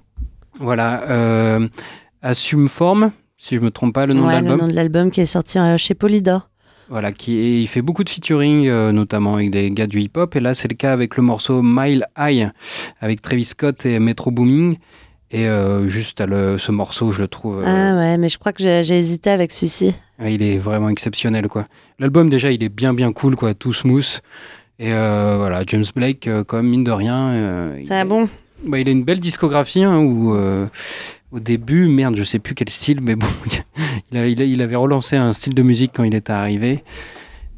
Voilà, 0.60 1.04
euh, 1.12 1.68
Assume 2.24 2.68
Form, 2.70 3.12
si 3.38 3.56
je 3.56 3.60
me 3.62 3.70
trompe 3.70 3.94
pas 3.94 4.08
le 4.08 4.16
nom 4.16 4.28
ouais, 4.28 4.38
de 4.38 4.42
le 4.42 4.48
l'album. 4.48 4.66
nom 4.66 4.72
de 4.72 4.76
l'album 4.76 5.12
qui 5.12 5.22
est 5.22 5.26
sorti 5.28 5.60
chez 5.78 5.94
Polydor. 5.94 6.50
Voilà, 6.89 7.14
qui 7.14 7.62
il 7.62 7.68
fait 7.68 7.82
beaucoup 7.82 8.04
de 8.04 8.10
featuring, 8.10 8.68
euh, 8.68 8.92
notamment 8.92 9.36
avec 9.36 9.52
des 9.52 9.72
gars 9.72 9.88
du 9.88 10.00
hip-hop. 10.02 10.36
Et 10.36 10.39
là, 10.39 10.54
c'est 10.56 10.68
le 10.68 10.76
cas 10.76 10.92
avec 10.92 11.16
le 11.18 11.24
morceau 11.24 11.62
Mile 11.64 12.06
High, 12.18 12.50
avec 13.00 13.22
Travis 13.22 13.46
Scott 13.46 13.86
et 13.86 14.00
Metro 14.00 14.30
Booming. 14.32 14.78
Et 15.34 15.48
euh, 15.48 15.88
juste 15.88 16.20
le- 16.22 16.58
ce 16.58 16.72
morceau, 16.74 17.12
je 17.12 17.22
le 17.22 17.28
trouve, 17.30 17.60
euh, 17.62 17.66
Ah 17.66 17.96
ouais, 17.98 18.18
mais 18.18 18.28
je 18.28 18.38
crois 18.38 18.52
que 18.52 18.62
j'ai 18.62 18.98
hésité 18.98 19.30
avec 19.30 19.52
celui-ci. 19.52 19.94
il 20.24 20.44
est 20.44 20.58
vraiment 20.58 20.90
exceptionnel, 20.90 21.48
quoi. 21.48 21.68
L'album, 22.00 22.30
déjà, 22.30 22.52
il 22.52 22.62
est 22.64 22.70
bien, 22.70 22.94
bien 22.94 23.14
cool, 23.14 23.36
quoi, 23.38 23.54
tout 23.54 23.72
smooth. 23.74 24.20
Et 24.80 24.92
euh, 24.94 25.36
voilà, 25.38 25.64
James 25.68 25.86
Blake, 25.96 26.28
quand 26.48 26.58
même, 26.58 26.68
mine 26.68 26.84
de 26.84 26.92
rien. 26.92 27.72
C'est 27.86 27.94
un 27.96 28.06
bon. 28.06 28.28
bah, 28.66 28.80
il 28.80 28.88
a 28.90 28.92
une 28.92 29.04
belle 29.04 29.20
discographie, 29.22 29.84
hein, 29.84 30.00
où 30.00 30.36
au 31.32 31.40
début, 31.40 31.88
merde, 31.88 32.16
je 32.18 32.24
sais 32.26 32.40
plus 32.40 32.54
quel 32.56 32.70
style, 32.70 33.00
mais 33.02 33.16
bon, 33.16 33.28
il, 34.12 34.18
a- 34.18 34.28
il 34.28 34.42
a- 34.42 34.46
il 34.46 34.62
avait 34.62 34.76
relancé 34.76 35.16
un 35.16 35.32
style 35.32 35.54
de 35.54 35.62
musique 35.62 35.92
quand 35.96 36.04
il 36.04 36.14
était 36.14 36.34
arrivé. 36.34 36.84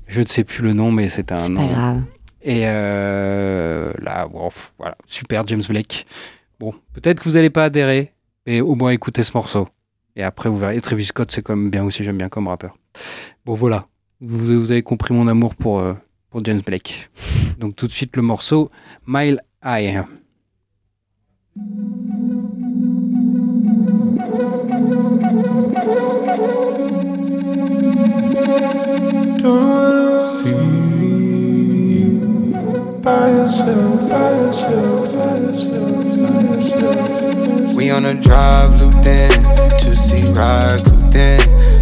Je 0.07 0.21
ne 0.21 0.27
sais 0.27 0.43
plus 0.43 0.61
le 0.63 0.73
nom, 0.73 0.91
mais 0.91 1.09
c'était 1.09 1.33
un 1.33 1.37
C'est 1.39 1.49
nom. 1.49 1.67
pas 1.67 1.73
grave. 1.73 2.01
Et 2.43 2.65
là, 3.99 4.27
pff, 4.31 4.73
voilà, 4.77 4.95
super 5.07 5.47
James 5.47 5.63
Blake. 5.67 6.05
Bon, 6.63 6.73
peut-être 6.93 7.19
que 7.19 7.27
vous 7.27 7.35
n'allez 7.35 7.49
pas 7.49 7.65
adhérer, 7.65 8.13
mais 8.47 8.61
au 8.61 8.75
moins 8.75 8.91
écoutez 8.91 9.21
ce 9.23 9.33
morceau. 9.33 9.67
Et 10.15 10.23
après, 10.23 10.47
vous 10.47 10.57
verrez. 10.57 10.77
Et 10.77 10.79
Travis 10.79 11.03
Scott, 11.03 11.29
c'est 11.29 11.41
quand 11.41 11.57
même 11.57 11.69
bien 11.69 11.83
aussi, 11.83 12.05
j'aime 12.05 12.17
bien 12.17 12.29
comme 12.29 12.47
rappeur. 12.47 12.77
Bon, 13.43 13.53
voilà. 13.53 13.87
Vous, 14.21 14.71
avez 14.71 14.81
compris 14.81 15.13
mon 15.13 15.27
amour 15.27 15.55
pour, 15.55 15.81
euh, 15.81 15.93
pour 16.29 16.41
James 16.45 16.61
Blake. 16.65 17.09
Donc, 17.59 17.75
tout 17.75 17.85
de 17.85 17.91
suite, 17.91 18.15
le 18.15 18.21
morceau 18.21 18.71
Mile 19.05 19.41
High. 19.61 20.05
Don't 29.41 30.17
see. 30.17 30.73
We 36.23 37.91
on 37.91 38.05
a 38.05 38.13
drive 38.13 38.79
looped 38.79 39.05
in 39.05 39.29
to 39.79 39.93
see 39.93 40.23
ride 40.31 40.85
cooped 40.85 41.15
in. 41.15 41.41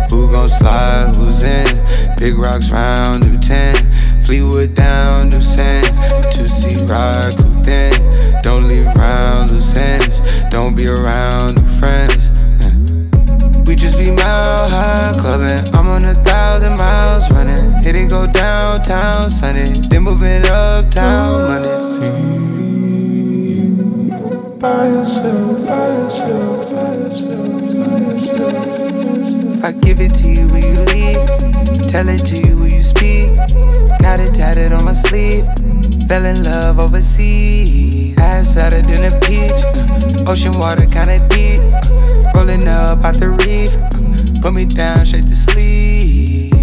Who 0.09 0.31
gon' 0.31 0.49
slide? 0.49 1.15
Who's 1.15 1.43
in? 1.43 1.67
Big 2.17 2.35
rocks 2.39 2.71
round 2.71 3.29
new 3.29 3.37
10. 3.37 4.23
Fleetwood 4.23 4.73
down 4.73 5.29
new 5.29 5.41
10 5.41 5.83
to 6.31 6.49
see 6.49 6.75
ride 6.85 7.37
cooped 7.37 7.67
in. 7.67 8.41
Don't 8.41 8.67
leave 8.67 8.87
round 8.95 9.51
loose 9.51 9.75
ends. 9.75 10.21
Don't 10.49 10.75
be 10.75 10.87
around 10.87 11.61
new 11.61 11.69
friends. 11.79 12.31
Uh. 12.59 12.71
We 13.67 13.75
just 13.75 13.95
be 13.95 14.09
mile 14.09 14.69
high 14.71 15.13
clubbing. 15.19 15.71
I'm 15.75 15.87
on 15.87 16.03
a 16.03 16.15
thousand 16.23 16.77
miles 16.77 17.29
running. 17.29 17.73
Hit 17.83 17.95
it 17.95 18.09
go 18.09 18.25
downtown 18.25 19.29
Sunday. 19.29 19.73
Then 19.87 20.01
moving 20.01 20.43
uptown 20.47 21.47
Monday. 21.47 22.41
If 24.61 24.67
I 29.63 29.71
give 29.71 29.99
it 29.99 30.13
to 30.21 30.27
you, 30.27 30.47
will 30.49 30.59
you 30.59 30.81
leave? 30.93 31.87
Tell 31.87 32.07
it 32.07 32.23
to 32.25 32.37
you, 32.37 32.57
will 32.57 32.67
you 32.67 32.83
speak? 32.83 33.35
Got 34.01 34.19
it 34.19 34.35
tatted 34.35 34.71
on 34.71 34.85
my 34.85 34.93
sleeve. 34.93 35.47
Fell 36.07 36.25
in 36.25 36.43
love 36.43 36.77
overseas. 36.77 38.15
Ass 38.19 38.53
fatter 38.53 38.83
than 38.83 39.11
a 39.11 39.19
peach. 39.21 40.27
Ocean 40.27 40.53
water 40.53 40.85
kinda 40.85 41.27
deep. 41.29 41.61
Rolling 42.35 42.67
up 42.67 43.03
out 43.03 43.17
the 43.17 43.29
reef. 43.41 43.75
Put 44.43 44.53
me 44.53 44.65
down 44.65 45.07
straight 45.07 45.23
to 45.23 45.35
sleep. 45.35 46.53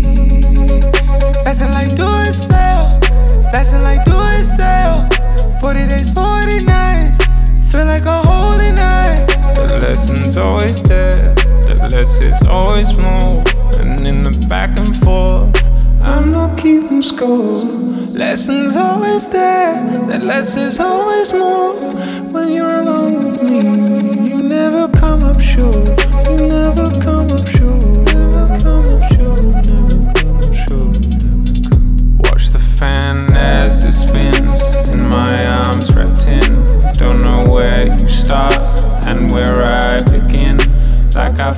Lesson 1.44 1.72
like 1.72 1.96
do 1.96 2.06
it 2.28 2.32
sell. 2.32 3.00
Lesson 3.52 3.82
like 3.82 4.04
do 4.04 4.14
it 4.38 4.44
sell. 4.44 5.08
40 5.60 5.88
days, 5.88 6.12
40 6.12 6.62
nights. 6.64 7.27
Feel 7.70 7.84
like 7.84 8.06
a 8.06 8.22
holy 8.22 8.72
night. 8.72 9.26
The 9.54 9.78
lesson's 9.82 10.38
always 10.38 10.82
there, 10.82 11.34
the 11.34 11.88
less 11.90 12.18
is 12.22 12.42
always 12.42 12.98
more. 12.98 13.44
And 13.74 14.00
in 14.06 14.22
the 14.22 14.46
back 14.48 14.78
and 14.78 14.96
forth, 14.96 15.54
I'm 16.00 16.30
not 16.30 16.56
keeping 16.56 17.02
score. 17.02 17.64
Lesson's 18.22 18.74
always 18.74 19.28
there, 19.28 19.84
the 20.06 20.18
less 20.18 20.56
is 20.56 20.80
always 20.80 21.34
more. 21.34 21.74
When 22.32 22.52
you're 22.52 22.80
alone 22.80 23.32
with 23.32 23.42
me, 23.42 24.30
you 24.30 24.42
never 24.42 24.88
come 24.88 25.22
up 25.24 25.38
short. 25.38 26.02
You 26.24 26.48
never 26.48 26.86
come 27.02 27.30
up 27.30 27.46
short. 27.48 27.87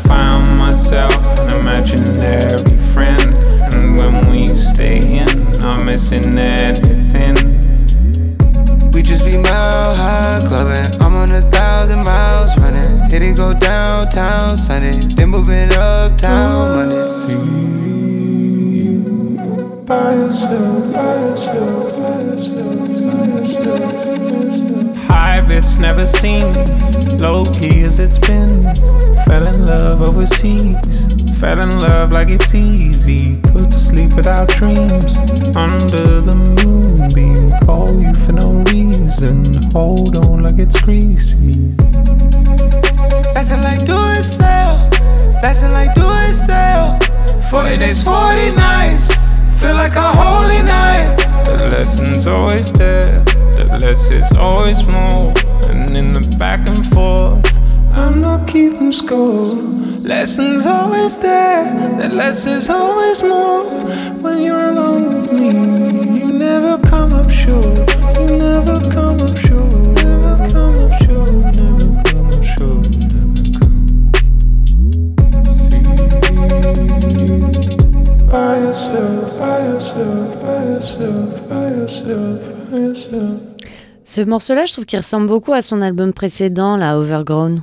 Found 0.09 0.59
myself 0.59 1.14
an 1.38 1.61
imaginary 1.61 2.76
friend. 2.92 3.34
And 3.72 3.98
when 3.98 4.30
we 4.30 4.48
stay 4.55 5.18
in, 5.18 5.62
I'm 5.62 5.84
missing 5.84 6.38
everything. 6.38 7.34
We 8.92 9.03
just 9.03 9.24
be 9.24 9.36
mile 9.36 9.96
high 9.96 10.40
clubbing. 10.46 11.01
I'm 11.01 11.14
on 11.14 11.30
a 11.30 11.42
thousand 11.51 12.05
miles 12.05 12.57
running. 12.59 13.11
Hit 13.11 13.22
it 13.22 13.36
go 13.36 13.55
downtown 13.55 14.57
Sunday. 14.57 14.92
Then 15.16 15.30
moving 15.30 15.70
uptown 15.72 16.76
Monday. 16.76 17.07
By 19.86 20.14
yourself, 20.14 20.92
by 20.92 21.14
yourself, 21.14 21.96
by 21.96 22.22
yourself, 22.22 22.78
by 22.78 23.26
yourself, 23.26 23.80
by 23.80 24.14
yourself. 24.14 24.80
High 25.11 25.40
this 25.40 25.78
never 25.78 26.06
seen, 26.06 26.54
low 27.18 27.44
key 27.44 27.82
as 27.82 27.98
it's 27.98 28.18
been. 28.18 28.64
Fell 29.26 29.46
in 29.46 29.66
love 29.66 30.00
overseas, 30.00 31.06
fell 31.40 31.61
in 31.61 31.80
love 31.80 32.12
like 32.12 32.28
it's 32.28 32.54
easy. 32.54 33.36
Put 33.52 33.70
to 33.70 33.78
sleep 33.78 34.12
without 34.14 34.48
dreams, 34.48 35.16
under 35.56 36.20
the 36.20 36.36
moonbeam. 36.64 37.50
Call 37.66 37.90
you 38.00 38.14
for 38.14 38.32
no 38.32 38.62
reason, 38.72 39.42
hold 39.72 40.16
on 40.16 40.44
like 40.44 40.58
it's 40.58 40.80
greasy. 40.80 41.74
Lesson 43.34 43.62
like 43.62 43.84
do 43.84 43.98
it 44.16 44.22
sell. 44.22 44.76
Lesson 45.42 45.72
like 45.72 45.92
do 45.94 46.04
it 46.04 46.34
sell. 46.34 46.98
40 47.50 47.78
days, 47.78 48.02
40 48.02 48.54
nights. 48.54 49.16
Feel 49.58 49.74
like 49.74 49.96
a 49.96 50.12
holy 50.12 50.62
night. 50.62 51.16
The 51.46 51.68
lesson's 51.72 52.26
always 52.26 52.72
there, 52.72 53.24
less 53.66 54.11
is 54.11 54.32
always 54.32 54.86
more. 54.88 55.32
And 55.68 55.90
in 55.96 56.12
the 56.12 56.36
back 56.38 56.68
and 56.68 56.84
forth, 56.86 57.46
I'm 57.92 58.20
not 58.20 58.46
keeping 58.46 58.92
score. 58.92 59.54
Lesson's 60.00 60.66
always 60.66 61.18
there, 61.18 61.64
the 61.98 62.08
less 62.08 62.46
is 62.46 62.70
always 62.70 63.22
more. 63.22 63.64
When 64.22 64.42
you're 64.42 64.70
alone 64.70 65.22
with 65.22 65.32
me, 65.32 65.50
you 66.18 66.32
never 66.32 66.78
come 66.88 67.12
up 67.12 67.30
short. 67.30 67.90
You 68.18 68.38
never 68.38 68.80
come 68.90 69.20
up 69.20 69.36
short. 69.36 69.74
Never 70.02 70.36
come 70.52 70.74
up 70.78 70.92
short. 71.02 71.32
Never 71.56 72.02
come 72.04 72.32
up 72.32 72.44
short. 72.44 72.86
By 78.30 78.58
yourself, 78.58 79.38
by 79.38 79.58
yourself, 79.66 80.40
by 80.40 80.64
yourself, 80.64 81.48
by 81.48 81.68
yourself, 81.70 82.70
by 82.70 82.76
yourself. 82.78 83.39
Ce 84.11 84.20
morceau-là, 84.22 84.66
je 84.66 84.72
trouve 84.72 84.86
qu'il 84.86 84.98
ressemble 84.98 85.28
beaucoup 85.28 85.52
à 85.52 85.62
son 85.62 85.80
album 85.82 86.12
précédent, 86.12 86.76
là, 86.76 86.98
Overgrown. 86.98 87.62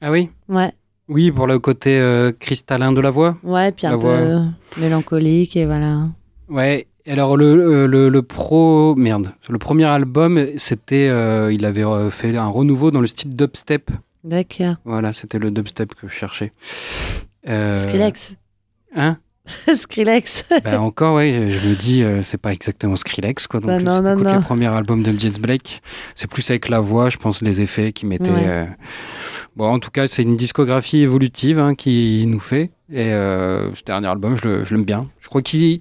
Ah 0.00 0.12
oui? 0.12 0.30
Ouais, 0.48 0.70
Oui, 1.08 1.32
pour 1.32 1.48
le 1.48 1.58
côté 1.58 1.98
euh, 1.98 2.30
cristallin 2.30 2.92
de 2.92 3.00
la 3.00 3.10
voix. 3.10 3.36
ouais, 3.42 3.72
puis 3.72 3.88
un 3.88 3.90
La 3.90 3.96
peu 3.96 4.02
voix. 4.02 4.12
euh, 4.12 4.44
mélancolique 4.78 5.56
et 5.56 5.66
voilà. 5.66 6.02
Ouais. 6.48 6.86
Alors 7.08 7.36
le, 7.36 7.44
euh, 7.46 7.86
le, 7.88 8.08
le 8.08 8.22
pro 8.22 8.94
merde, 8.94 9.32
le 9.48 9.58
premier 9.58 9.86
album, 9.86 10.46
c'était, 10.58 11.08
euh, 11.08 11.52
il 11.52 11.64
avait 11.64 11.82
fait 12.12 12.36
un 12.36 12.46
renouveau 12.46 12.92
dans 12.92 13.00
le 13.00 13.08
style 13.08 13.34
dubstep. 13.34 13.90
D'accord. 14.22 14.76
Voilà, 14.84 15.12
c'était 15.12 15.40
le 15.40 15.50
dubstep 15.50 15.92
que 15.96 16.06
je 16.06 16.12
cherchais. 16.12 16.52
Euh, 17.48 17.74
Skrillex. 17.74 18.36
Hein? 18.94 19.16
Skrillex. 19.76 20.44
Bah 20.64 20.80
encore, 20.80 21.16
ouais, 21.16 21.48
je, 21.50 21.68
me 21.68 21.74
dis, 21.74 22.02
euh, 22.02 22.22
c'est 22.22 22.38
pas 22.38 22.52
exactement 22.52 22.96
Skrillex, 22.96 23.46
quoi. 23.46 23.60
Donc, 23.60 23.68
Bah 23.70 23.78
non, 23.78 24.02
non, 24.02 24.16
non. 24.16 24.34
le 24.34 24.40
premier 24.40 24.66
album 24.66 25.02
de 25.02 25.18
Jess 25.18 25.38
Blake. 25.38 25.80
C'est 26.14 26.28
plus 26.30 26.48
avec 26.50 26.68
la 26.68 26.80
voix, 26.80 27.10
je 27.10 27.16
pense, 27.18 27.42
les 27.42 27.60
effets 27.60 27.92
qui 27.92 28.06
mettaient. 28.06 28.30
Ouais. 28.30 28.44
euh, 28.46 28.64
Bon, 29.56 29.66
en 29.66 29.78
tout 29.78 29.90
cas, 29.90 30.06
c'est 30.08 30.22
une 30.22 30.36
discographie 30.36 30.98
évolutive 30.98 31.58
hein, 31.58 31.74
qui 31.74 32.24
nous 32.26 32.40
fait. 32.40 32.70
Et 32.92 33.12
euh, 33.12 33.74
ce 33.74 33.82
dernier 33.84 34.06
album, 34.08 34.36
je 34.36 34.74
l'aime 34.74 34.84
bien. 34.84 35.08
Je 35.20 35.28
crois 35.28 35.42
qu'il. 35.42 35.80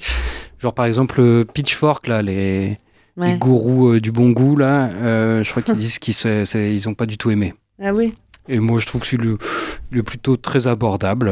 Genre, 0.59 0.73
par 0.73 0.85
exemple, 0.85 1.19
euh, 1.21 1.45
Pitchfork, 1.45 2.07
là, 2.07 2.21
les, 2.21 2.77
gourous 3.37 3.99
du 3.99 4.11
bon 4.11 4.29
goût, 4.31 4.55
là, 4.55 4.89
je 5.43 5.49
crois 5.49 5.61
qu'ils 5.61 5.75
disent 5.75 5.99
qu'ils 5.99 6.13
se- 6.13 6.45
c'est- 6.45 6.73
ils 6.75 6.87
ont 6.89 6.93
pas 6.93 7.05
du 7.05 7.17
tout 7.17 7.29
aimé. 7.31 7.53
Ah 7.81 7.91
oui. 7.93 8.13
Et 8.47 8.59
moi, 8.59 8.79
je 8.79 8.85
trouve 8.87 9.01
que 9.01 9.07
c'est 9.07 9.17
le, 9.17 9.37
le 9.91 10.03
plutôt 10.03 10.35
très 10.35 10.67
abordable. 10.67 11.31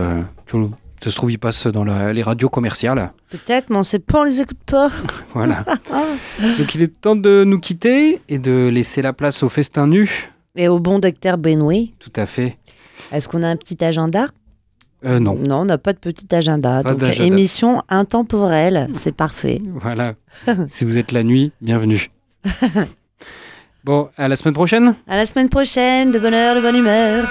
Ça 1.03 1.11
se 1.11 1.15
trouve, 1.15 1.31
il 1.31 1.37
passe 1.37 1.67
dans 1.67 1.83
la- 1.83 2.11
les 2.11 2.23
radios 2.23 2.49
commerciales? 2.49 3.11
Peut-être, 3.29 3.69
mais 3.69 3.77
on 3.77 3.83
sait 3.83 3.99
pas, 3.99 4.21
on 4.21 4.23
les 4.23 4.41
écoute 4.41 4.57
pas. 4.65 4.89
Voilà. 5.33 5.63
Donc 6.57 6.73
il 6.75 6.81
est 6.81 6.99
temps 7.01 7.15
de 7.15 7.43
nous 7.45 7.59
quitter 7.59 8.19
et 8.29 8.39
de 8.39 8.67
laisser 8.69 9.01
la 9.01 9.13
place 9.13 9.43
au 9.43 9.49
festin 9.49 9.85
nu. 9.87 10.31
Et 10.55 10.67
au 10.67 10.79
bon 10.79 10.97
docteur 10.99 11.37
Benoît, 11.37 11.85
Tout 11.99 12.11
à 12.15 12.25
fait. 12.25 12.57
est-ce 13.11 13.29
qu'on 13.29 13.43
a 13.43 13.47
un 13.47 13.55
petit 13.57 13.83
agenda? 13.83 14.25
Euh, 15.05 15.19
non. 15.19 15.35
Non, 15.35 15.57
on 15.61 15.65
n'a 15.65 15.77
pas 15.77 15.93
de 15.93 15.99
petit 15.99 16.33
agenda. 16.33 16.81
Pas 16.81 16.95
Donc, 16.95 17.19
émission 17.19 17.83
intemporelle, 17.89 18.89
c'est 18.95 19.15
parfait. 19.15 19.61
Voilà. 19.75 20.15
si 20.67 20.83
vous 20.83 20.97
êtes 20.97 21.11
la 21.11 21.21
nuit, 21.23 21.51
bienvenue. 21.61 22.09
bon, 23.83 24.09
à 24.17 24.27
la 24.27 24.35
semaine 24.35 24.55
prochaine. 24.55 24.95
À 25.07 25.15
la 25.17 25.27
semaine 25.27 25.49
prochaine, 25.49 26.11
de 26.11 26.17
bonne 26.17 26.33
heure, 26.33 26.55
de 26.55 26.61
bonne 26.61 26.75
humeur. 26.75 27.27